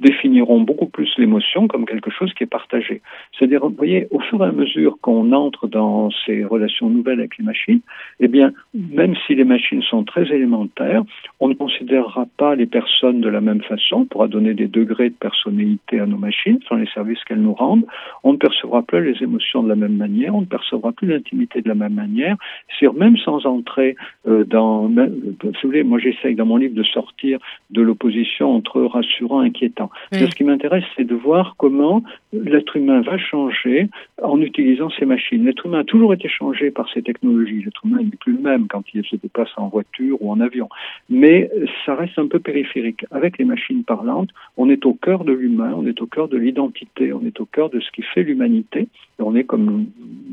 [0.00, 3.02] définiront beaucoup plus l'émotion comme quelque chose qui est partagé.
[3.32, 7.38] C'est-à-dire, vous voyez, au fur et à mesure qu'on entre dans ces relations nouvelles avec
[7.38, 7.80] les machines,
[8.20, 11.02] eh bien, même si les machines sont très élémentaires,
[11.40, 15.10] on ne considérera pas les personnes de la même façon, on pourra donner des degrés
[15.10, 17.86] de personnalité à nos machines, selon les services qu'elles nous rendent,
[18.24, 21.62] on ne percevra plus les émotions de la même manière, on ne percevra plus l'intimité
[21.62, 22.36] de la même manière,
[22.78, 23.96] c'est même sans entrer
[24.28, 27.38] euh, dans, vous voulez, moi j'essaye dans mon livre de sortir
[27.70, 29.90] de l'opposition entre rassurant et inquiétant.
[30.12, 33.88] Ce qui m'intéresse, c'est de voir comment l'être humain va changer
[34.22, 35.31] en utilisant ces machines.
[35.38, 37.62] L'être humain a toujours été changé par ces technologies.
[37.64, 40.68] L'être humain n'est plus le même quand il se déplace en voiture ou en avion.
[41.08, 41.50] Mais
[41.84, 43.04] ça reste un peu périphérique.
[43.10, 46.36] Avec les machines parlantes, on est au cœur de l'humain, on est au cœur de
[46.36, 48.88] l'identité, on est au cœur de ce qui fait l'humanité.
[49.18, 49.86] On est, comme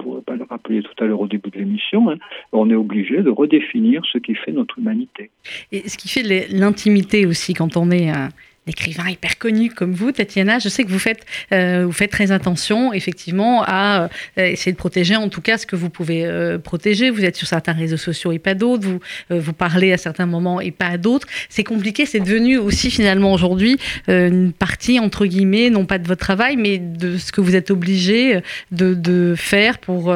[0.04, 2.18] vous le rappeliez tout à l'heure au début de l'émission, hein,
[2.52, 5.30] on est obligé de redéfinir ce qui fait notre humanité.
[5.72, 8.12] Et ce qui fait l'intimité aussi quand on est
[8.70, 12.32] écrivain hyper connu comme vous, Tatiana, je sais que vous faites, euh, vous faites très
[12.32, 14.07] attention, effectivement, à euh,
[14.38, 17.09] essayer de protéger, en tout cas, ce que vous pouvez euh, protéger.
[17.09, 18.88] Vous êtes sur certains réseaux sociaux et pas d'autres.
[18.88, 18.99] Vous,
[19.30, 21.28] vous parlez à certains moments et pas à d'autres.
[21.49, 22.05] C'est compliqué.
[22.05, 26.78] C'est devenu aussi, finalement, aujourd'hui, une partie, entre guillemets, non pas de votre travail, mais
[26.78, 28.41] de ce que vous êtes obligé
[28.72, 30.15] de, faire pour,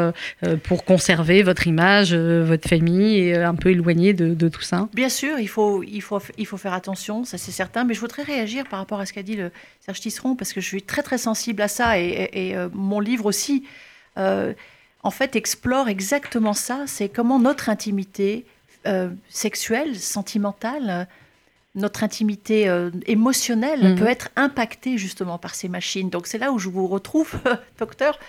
[0.63, 4.87] pour conserver votre image, votre famille, et un peu éloigné de, de, tout ça.
[4.93, 7.99] Bien sûr, il faut, il faut, il faut faire attention, ça c'est certain, mais je
[7.99, 10.81] voudrais réagir par rapport à ce qu'a dit le Serge Tisseron, parce que je suis
[10.81, 13.63] très très sensible à ça, et, euh, mon livre aussi,
[14.17, 14.53] euh,
[15.01, 18.45] en fait, explore exactement ça, c'est comment notre intimité
[18.87, 21.07] euh, sexuelle, sentimentale,
[21.75, 22.71] notre intimité
[23.07, 23.95] émotionnelle mhm.
[23.95, 26.11] peut être impactée justement par ces machines.
[26.11, 27.33] Donc c'est là où je vous retrouve,
[27.79, 28.19] docteur.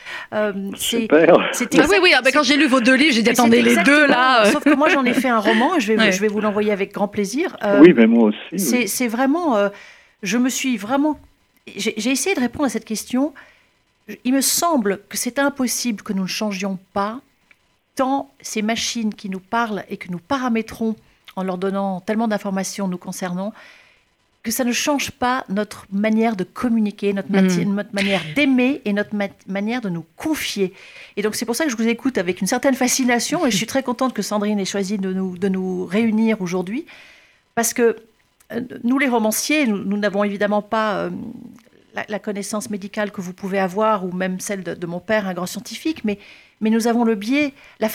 [0.77, 1.37] Super.
[1.39, 3.77] Ah oui, oui, ah, bah, quand j'ai lu vos deux livres, j'ai dit attendez les
[3.83, 4.47] deux là.
[4.47, 6.95] Sauf que moi j'en ai fait un roman, je vais, je vais vous l'envoyer avec
[6.95, 7.55] grand plaisir.
[7.81, 8.89] oui, mais moi aussi.
[8.89, 9.71] C'est vraiment
[10.25, 11.21] je me suis vraiment...
[11.77, 13.33] J'ai essayé de répondre à cette question.
[14.25, 17.21] Il me semble que c'est impossible que nous ne changions pas
[17.95, 20.97] tant ces machines qui nous parlent et que nous paramétrons
[21.37, 23.53] en leur donnant tellement d'informations nous concernant,
[24.43, 27.87] que ça ne change pas notre manière de communiquer, notre, mm.
[27.93, 29.17] manière d'aimer et notre
[29.47, 30.75] manière de nous confier.
[31.17, 33.57] Et donc c'est pour ça que je vous écoute avec une certaine fascination et je
[33.57, 36.85] suis très contente que Sandrine ait choisi de nous, de nous réunir aujourd'hui,
[37.55, 37.97] parce que
[38.83, 41.11] nous, les romanciers, nous n'avons évidemment pas euh,
[42.09, 45.47] la, connaissance médicale que vous pouvez avoir, ou même celle de, mon père, un grand
[45.47, 46.19] scientifique, mais,
[46.61, 47.89] mais nous avons le biais, la,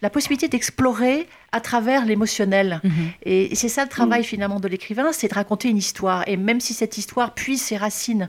[0.00, 2.80] la, possibilité d'explorer à travers l'émotionnel.
[2.82, 2.92] Mhm.
[3.24, 4.24] Et c'est ça le travail mm.
[4.24, 6.24] finalement de l'écrivain, c'est de raconter une histoire.
[6.28, 8.28] Et même si cette histoire puise ses racines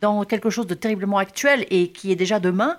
[0.00, 2.76] dans quelque chose de terriblement actuel et qui est déjà demain,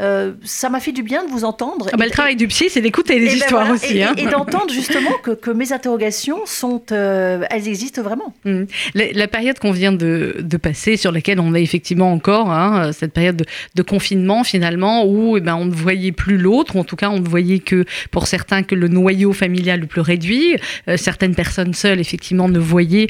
[0.00, 1.88] euh, ça m'a fait du bien de vous entendre.
[1.92, 3.98] Ah bah, le travail du psy, c'est d'écouter les ben histoires aussi.
[3.98, 4.14] Et, hein.
[4.16, 8.32] et, d'entendre justement que, que, mes interrogations sont, euh, elles existent vraiment.
[8.44, 8.62] Mmh.
[8.94, 13.12] La, période qu'on vient de, de, passer, sur laquelle on est effectivement encore, hein, cette
[13.12, 13.44] période de,
[13.74, 17.10] de, confinement finalement, où eh ben, on ne voyait plus l'autre, ou en tout cas
[17.10, 20.56] on ne voyait que pour certains que le noyau familial le plus réduit.
[20.88, 23.08] Euh, certaines personnes seules, effectivement, ne voyaient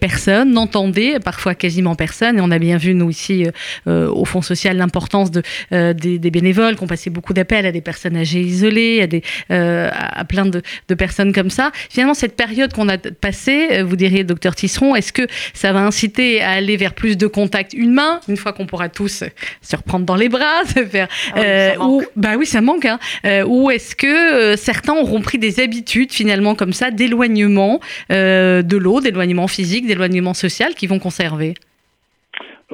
[0.00, 2.38] personne, n'entendaient parfois quasiment personne.
[2.38, 3.46] Et on a bien vu, nous ici,
[3.86, 7.82] au Fonds social, l'importance de, des des bénévoles qui ont passé beaucoup d'appels à des
[7.82, 10.62] personnes âgées isolées, à, des, euh, à plein de,
[10.94, 11.70] personnes comme ça.
[11.90, 15.80] Finalement, cette période qu'on a passée, euh, vous diriez, docteur Tisseron, est-ce que ça va
[15.80, 19.22] inciter à aller vers plus de contacts humains, une fois qu'on pourra tous
[19.60, 21.08] se reprendre dans les bras, se faire...
[21.34, 22.86] Ah euh, ou, bah oui, ça manque.
[22.86, 22.98] Hein,
[23.46, 29.46] ou est-ce que certains auront pris des habitudes, finalement, comme ça, d'éloignement de l'eau, d'éloignement
[29.46, 31.54] physique, d'éloignement social, qui vont conserver?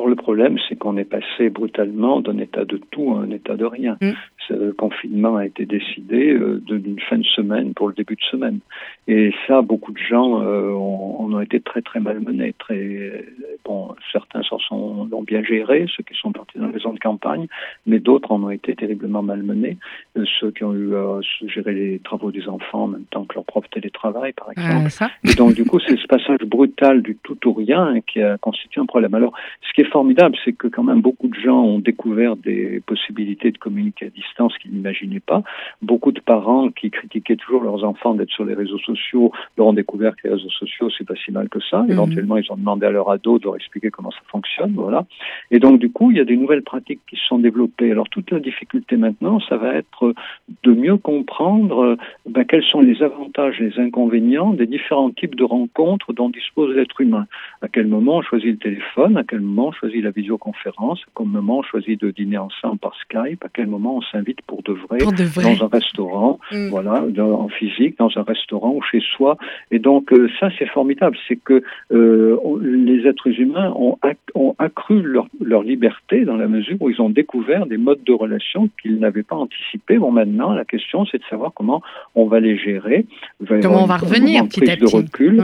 [0.01, 3.55] Alors le problème, c'est qu'on est passé brutalement d'un état de tout à un état
[3.57, 3.98] de rien.
[4.01, 4.12] Mm.
[4.49, 8.61] Ce confinement a été décidé euh, d'une fin de semaine pour le début de semaine.
[9.07, 12.55] Et ça, beaucoup de gens euh, ont, ont, été très très malmenés.
[12.59, 13.24] Très,
[13.64, 17.01] bon, certains s'en sont l'ont bien géré, ceux qui sont partis dans les zones de
[17.01, 17.47] campagne,
[17.86, 19.76] mais d'autres en ont été terriblement malmenés.
[20.16, 23.34] Euh, ceux qui ont eu à gérer les travaux des enfants en même temps que
[23.34, 24.91] leur propre télétravail, par exemple.
[25.24, 28.80] Et donc du coup, c'est ce passage brutal du tout au rien qui a constitué
[28.80, 29.14] un problème.
[29.14, 29.32] Alors,
[29.62, 33.51] ce qui est formidable, c'est que quand même beaucoup de gens ont découvert des possibilités
[33.51, 35.42] de communiquer à distance qu'ils n'imaginaient pas.
[35.82, 39.72] Beaucoup de parents qui critiquaient toujours leurs enfants d'être sur les réseaux sociaux leur ont
[39.72, 41.82] découvert que les réseaux sociaux, c'est pas si mal que ça.
[41.82, 41.92] Mhm.
[41.92, 45.06] Éventuellement, ils ont demandé à leur ado de leur expliquer comment ça fonctionne, voilà.
[45.50, 47.90] Et donc, du coup, il y a des nouvelles pratiques qui se sont développées.
[47.90, 50.14] Alors, toute la difficulté maintenant, ça va être
[50.62, 51.96] de mieux comprendre
[52.28, 56.74] ben, quels sont les avantages et les inconvénients des différents types de rencontres dont dispose
[56.74, 57.26] l'être humain.
[57.62, 61.10] À quel moment on choisit le téléphone, à quel moment on choisit la visioconférence, à
[61.16, 64.62] quel moment on choisit de dîner ensemble par Skype, à quel moment on s'invite pour
[64.62, 66.68] de vrai, dans un restaurant, mm.
[66.68, 69.36] voilà, en physique, dans un restaurant ou chez soi.
[69.70, 71.62] Et donc euh, ça, c'est formidable, c'est que
[71.92, 73.98] euh, les êtres humains ont,
[74.34, 78.12] ont accru leur, leur, liberté dans la mesure où ils ont découvert des modes de
[78.12, 79.98] relation qu'ils n'avaient pas anticipés.
[79.98, 81.82] Bon, maintenant, la question, c'est de savoir comment
[82.14, 83.06] on va les gérer.
[83.46, 84.92] Comment on va revenir petit à petit.
[84.92, 85.42] De recul.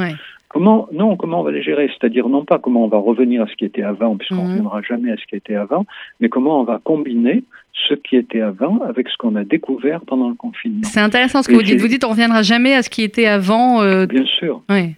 [0.49, 1.89] Comment, non, comment on va les gérer?
[1.89, 4.49] C'est-à-dire non pas comment on va revenir à ce qui était avant, puisqu'on ne mhm.
[4.49, 5.87] reviendra jamais à ce qui était avant,
[6.21, 7.43] mais comment on va combiner
[7.89, 10.83] ce qui était avant avec ce qu'on a découvert pendant le confinement.
[10.85, 11.81] C'est intéressant ce que vous dites.
[11.81, 13.83] Vous dites on ne reviendra jamais à ce qui était avant.
[13.83, 14.63] Euh, Bien sûr.
[14.71, 14.95] Oui.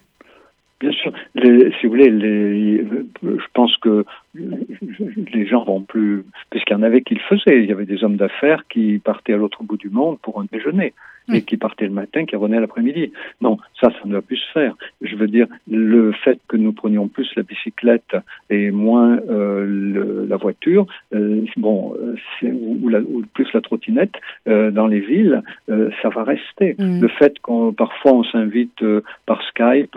[0.80, 1.12] Bien sûr.
[1.34, 2.84] si vous voulez, les,
[3.22, 4.04] je pense que
[4.36, 7.62] les gens vont plus, puisqu'il y en avait qui le faisaient.
[7.62, 10.46] Il y avait des hommes d'affaires qui partaient à l'autre bout du monde pour un
[10.52, 10.94] déjeuner
[11.32, 13.12] et qui partaient le matin, qui revenaient l'après-midi.
[13.40, 14.74] Non, ça, ça ne va plus se faire.
[15.00, 18.16] Je veux dire, le fait que nous prenions plus la bicyclette
[18.50, 21.94] et moins euh, le, la voiture, euh, bon,
[22.42, 24.14] ou, la, ou, plus la trottinette
[24.48, 26.74] euh, dans les villes, euh, ça va rester.
[26.78, 27.00] Mm.
[27.00, 29.96] Le fait qu'on parfois on s'invite euh, par Skype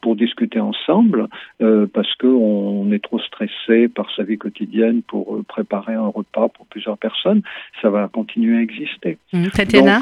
[0.00, 1.28] pour discuter ensemble
[1.58, 6.98] parce qu'on est trop stressé par sa vie quotidienne pour préparer un repas pour plusieurs
[6.98, 7.42] personnes,
[7.80, 9.18] ça va continuer à exister.
[9.32, 9.48] Mmh.
[9.48, 10.00] Tatiana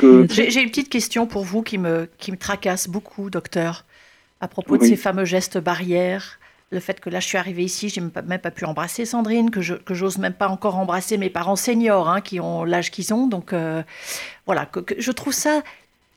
[0.48, 3.84] J'ai une petite question pour vous qui me, qui me tracasse beaucoup, docteur,
[4.40, 6.38] à propos de ces fameux gestes barrières.
[6.72, 9.50] Le fait que là, je suis arrivée ici, j'ai même, même pas pu embrasser Sandrine,
[9.50, 12.92] que je que j'ose même pas encore embrasser mes parents seniors, hein, qui ont l'âge
[12.92, 13.26] qu'ils ont.
[13.26, 13.82] Donc euh,
[14.46, 15.62] voilà, que, je trouve ça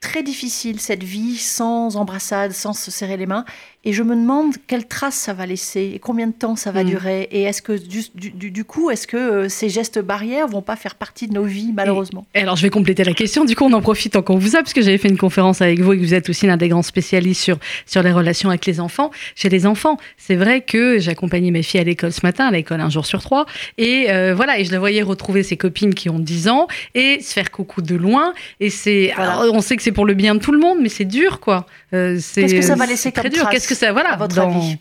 [0.03, 3.45] très difficile cette vie sans embrassade, sans se serrer les mains.
[3.85, 6.83] Et je me demande quelle trace ça va laisser et combien de temps ça va
[6.83, 6.87] mm.
[6.87, 7.27] durer.
[7.31, 10.75] Et est-ce que du, du, du, coup, est-ce que euh, ces gestes barrières vont pas
[10.75, 12.25] faire partie de nos vies malheureusement?
[12.35, 13.45] et, Alors je vais compléter la question.
[13.45, 15.61] Du coup, on en profite tant qu'on vous a, parce que j'avais fait une conférence
[15.61, 18.49] avec vous et que vous êtes aussi l'un des grands spécialistes sur sur les relations
[18.49, 19.09] avec les enfants.
[19.35, 22.51] Chez les enfants, c'est vrai que j'ai accompagné mes filles à l'école ce matin, à
[22.51, 23.45] l'école un jour sur trois,
[23.77, 27.21] et euh, voilà, et je la voyais retrouver ses copines qui ont 10 ans et
[27.21, 28.33] se faire coucou de loin.
[28.59, 30.89] Et c'est, alors on sait que c'est pour le bien de tout le monde, mais
[30.89, 31.65] c'est dur, quoi.
[31.93, 33.49] Euh, Qu'est-ce que ça va laisser comme dur.
[33.49, 34.77] Qu'est-ce que ça, voilà, à votre avis?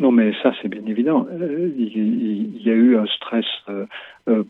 [0.00, 1.26] Non, mais ça, c'est bien évident.
[1.30, 3.84] Euh, il, y a eu un stress euh, euh,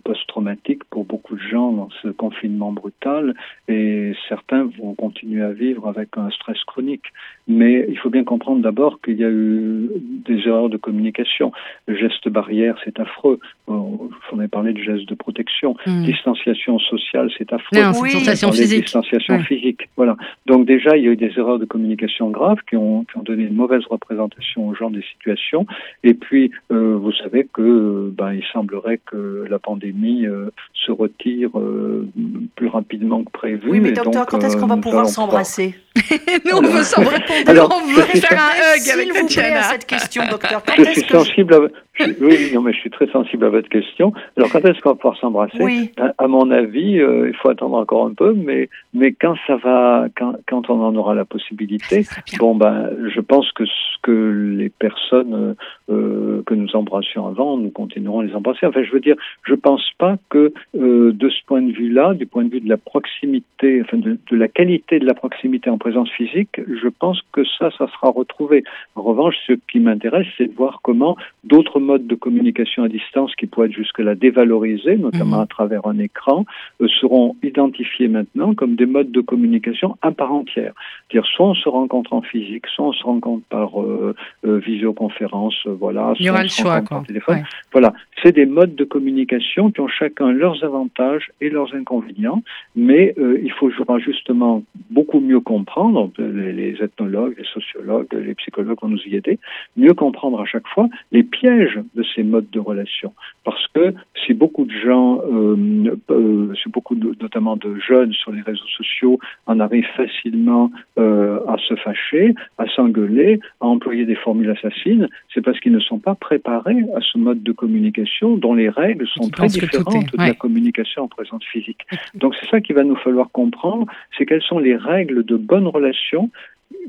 [0.04, 3.34] post-traumatique pour beaucoup de gens dans ce confinement brutal
[3.68, 7.04] et certains vont continuer à vivre avec un stress chronique.
[7.48, 9.88] Mais il faut bien comprendre d'abord qu'il y a eu
[10.26, 11.52] des erreurs de communication.
[11.86, 13.40] Le geste barrière, c'est affreux.
[13.66, 15.76] On a parlé du geste de protection.
[15.86, 16.02] Hmm.
[16.04, 17.80] Distanciation sociale, c'est affreux.
[17.80, 18.10] Non, Oui.
[18.10, 18.84] distanciation physique.
[18.84, 19.42] Distanciation Ouais.
[19.44, 19.88] physique.
[19.96, 20.16] Voilà.
[20.46, 23.22] Donc déjà, il y a eu des erreurs de communication graves qui ont, qui ont
[23.22, 25.66] donné une mauvaise représentation aux gens des situations.
[26.04, 30.90] Et puis, euh, vous savez que euh, ben, il semblerait que la pandémie euh, se
[30.92, 32.08] retire euh,
[32.56, 33.70] plus rapidement que prévu.
[33.70, 35.74] Oui, mais docteur, donc, quand est-ce euh, qu'on va nous pouvoir s'embrasser
[36.44, 37.22] Nous, on veut s'embrasser.
[37.46, 39.62] Alors, on veut faire un hug S'il avec vous plaît, à Tatiana.
[39.64, 40.62] cette question, docteur.
[40.66, 41.58] Quand Je est-ce suis que je- sensible à...
[41.99, 44.12] Oui, non, mais je suis très sensible à votre question.
[44.36, 45.59] Alors, quand est-ce qu'on va pouvoir s'embrasser?
[45.62, 45.91] Oui.
[45.99, 49.57] À- À mon avis, euh, il faut attendre encore un peu, mais, mais quand ça
[49.57, 52.07] va, quand, quand on en aura la possibilité,
[52.38, 53.72] bon, ben, je pense que ce
[54.03, 55.55] que les personnes
[55.91, 58.64] euh, euh, que nous embrassions avant, nous continuerons à les embrasser.
[58.64, 62.24] Enfin, je veux dire, je pense pas que euh, de ce point de vue-là, du
[62.24, 65.76] point de vue de la proximité, enfin, de, de la qualité de la proximité en
[65.76, 68.64] présence physique, je pense que ça, ça sera retrouvé.
[68.97, 73.30] En revanche, ce qui m'intéresse, c'est de voir comment d'autres modes de communication à distance
[73.38, 75.47] qui pourraient être jusque-là dévalorisés, notamment Mhm.
[75.47, 76.38] à travers un écran,
[76.80, 80.72] euh, seront identifiés maintenant comme des modes de communication à part entière.
[81.09, 84.14] C'est-à-dire, soit on se rencontre en physique, soit on se rencontre par euh,
[84.47, 86.05] euh, visioconférence, voilà.
[86.18, 87.03] Il y soit aura le choix, quoi.
[87.07, 87.36] téléphone.
[87.38, 87.43] Ouais.
[87.72, 87.91] Voilà,
[88.22, 92.43] c'est des modes de communication qui ont chacun leurs avantages et leurs inconvénients,
[92.76, 93.14] mais
[93.49, 93.70] il faut
[94.09, 99.38] justement beaucoup mieux comprendre, les, les ethnologues, les sociologues, les psychologues vont nous y aider,
[99.76, 103.12] mieux comprendre à chaque fois les pièges de ces modes de relation.
[103.44, 103.94] Parce que
[104.24, 108.66] si beaucoup de gens, euh, euh, si beaucoup de- notamment de jeunes sur les réseaux
[108.76, 115.08] sociaux en arrivent facilement euh, à se fâcher, à s'engueuler, à employer des formules assassines,
[115.32, 119.06] c'est parce qu'ils ne sont pas préparés à ce mode de communication dont les règles
[119.08, 121.86] sont très est- différentes de la communication en présence physique.
[122.14, 125.66] Donc c'est ça qu'il va nous falloir comprendre, c'est quelles sont les règles de bonne
[125.66, 126.30] relation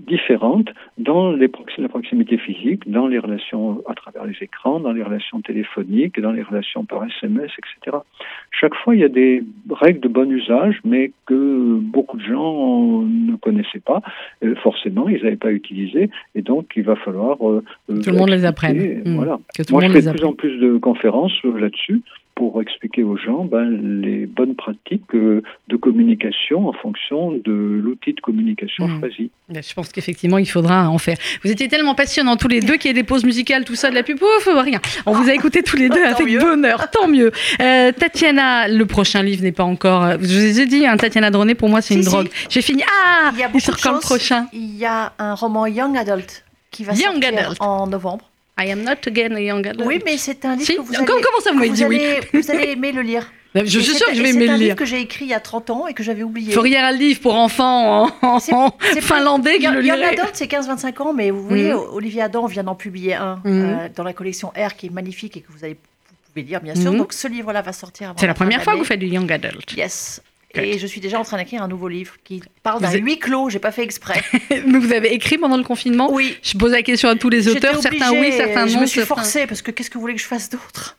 [0.08, 4.92] différentes dans les prox- la proximité physique, dans les relations à travers les écrans, dans
[4.92, 7.98] les relations téléphoniques, dans les relations par SMS, etc.
[8.52, 13.02] Chaque fois, il y a des règles de bon usage, mais que beaucoup de gens
[13.04, 14.02] ne connaissaient pas.
[14.44, 18.30] Euh, forcément, ils n'avaient pas utilisé, et donc il va falloir euh, Tout le monde
[18.30, 19.02] les apprenne.
[19.06, 19.40] Voilà.
[19.56, 22.02] Que tout Moi, je fais de plus en plus de conférences euh, là-dessus
[22.36, 23.70] pour expliquer aux gens ben,
[24.02, 29.00] les bonnes pratiques euh, de communication en fonction de l'outil de communication Mm.
[29.00, 29.32] choisi.
[29.50, 31.18] Ben, Je pense qu'effectivement, il faudra en faire.
[31.44, 33.90] Vous étiez tellement passionnants tous les deux qu'il y ait des pauses musicales, tout ça,
[33.90, 34.80] de la pub, ouf, rien.
[35.06, 36.40] On vous a écouté tous les deux avec mieux.
[36.40, 37.32] bonheur, tant mieux.
[37.62, 40.04] Euh, Tatiana, le prochain livre n'est pas encore.
[40.04, 42.10] euh, Je vous ai dit, hein, Tatiana Droné, pour moi, c'est Si, une si.
[42.10, 42.30] drogue.
[42.50, 42.84] J'ai fini.
[43.06, 44.06] Ah Il y a Il beaucoup sort de quand le choses.
[44.06, 44.48] prochain?
[44.54, 47.58] Il y a un roman Young Adult qui va Young sortir Adult.
[47.62, 48.31] en novembre.
[48.64, 49.88] I am not again a young adult.
[49.88, 51.86] Oui, mais c'est un livre Si que vous Comment- allez, comment ça, vous vous dit
[51.86, 53.32] oui allez- vous allez aimer le lire.
[53.56, 54.66] Je suis c'est sûre un- que je vais aimer C'est le un lire.
[54.68, 56.48] livre que j'ai écrit il y a 30 ans et que j'avais oublié.
[56.50, 59.76] Il faut lire un livre pour enfants en, C'est- en c'est finlandais que je Young,
[59.76, 60.10] le Young lirai.
[60.20, 61.80] Adult, c'est 15-25 ans, mais vous voyez, Mhm.
[61.92, 63.44] Olivier Adam vient d'en publier un Mhm.
[63.46, 66.62] euh, dans la collection R qui est magnifique et que vous, allez, vous pouvez lire,
[66.62, 66.92] bien sûr.
[66.94, 67.00] Mhm.
[67.00, 69.08] Donc ce livre-là va sortir avant C'est la fin première fois que vous faites du
[69.08, 69.74] young adult.
[69.76, 70.22] Yes.
[70.56, 73.50] Et je suis déjà en train d'écrire un nouveau livre qui parle d'un huis clos,
[73.50, 74.24] j'ai pas fait exprès.
[74.50, 76.38] Mais vous avez écrit pendant le confinement Oui.
[76.42, 78.72] Je pose la question à tous les auteurs, certains oui, certains non.
[78.72, 80.98] Je me suis forcée parce que qu'est-ce que vous voulez que je fasse d'autre?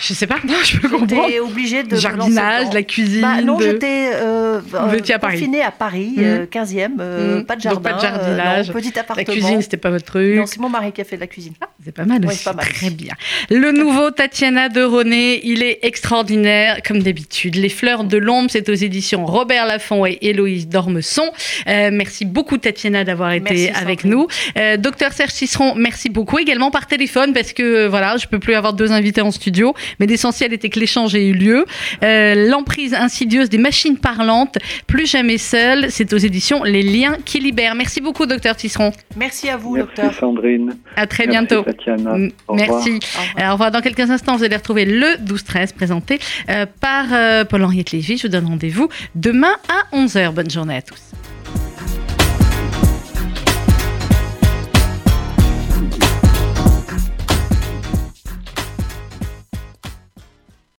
[0.00, 1.24] Je sais pas, non, je peux comprendre.
[1.28, 1.96] J'étais obligée de.
[1.96, 3.20] Jardinage, la cuisine.
[3.22, 4.60] Bah, non, de- j'étais euh,
[4.96, 5.38] étiez à Paris.
[5.38, 6.24] confinée à Paris, Mhm.
[6.24, 7.44] euh, 15e, euh, Mhm.
[7.44, 8.70] pas de Donc, jardin, pas de jardinage.
[8.70, 9.32] euh, non, petit La appartement.
[9.32, 10.36] cuisine, c'était pas votre truc.
[10.36, 11.54] Non, c'est mon mari qui a fait de la cuisine.
[11.84, 12.66] C'est pas mal Ouais, aussi, c'est pas mal.
[12.68, 13.12] très bien.
[13.50, 17.56] Le nouveau Tatiana de René, il est extraordinaire, comme d'habitude.
[17.56, 21.30] Les fleurs de l'ombre, c'est aux éditions Robert Laffont et Héloïse Dormesson.
[21.66, 24.26] Euh, merci beaucoup Tatiana d'avoir été Merci, avec nous.
[24.58, 28.38] Euh, Docteur Serge Tisseron, merci beaucoup également par téléphone parce que euh, voilà, je peux
[28.38, 31.64] plus avoir deux invités en studio, mais l'essentiel était que l'échange ait eu lieu.
[32.02, 37.40] Euh, L'emprise insidieuse des machines parlantes, plus jamais seule, c'est aux éditions Les Liens qui
[37.40, 37.74] libèrent.
[37.74, 38.92] Merci beaucoup Docteur Tisseron.
[39.16, 40.14] Merci à vous, Merci docteur.
[40.14, 40.76] Sandrine.
[40.96, 41.62] À très Merci, bientôt.
[41.62, 42.16] Tatiana.
[42.48, 42.70] Au revoir.
[42.70, 42.90] Merci.
[42.90, 43.36] Au revoir.
[43.36, 46.18] Alors, on va dans quelques instants, vous allez retrouver le 12-13 présenté
[46.48, 48.16] euh, par euh, Paul-Henriette Lévy.
[48.16, 50.32] Je vous donne rendez-vous demain à 11h.
[50.32, 51.00] Bonne journée à tous.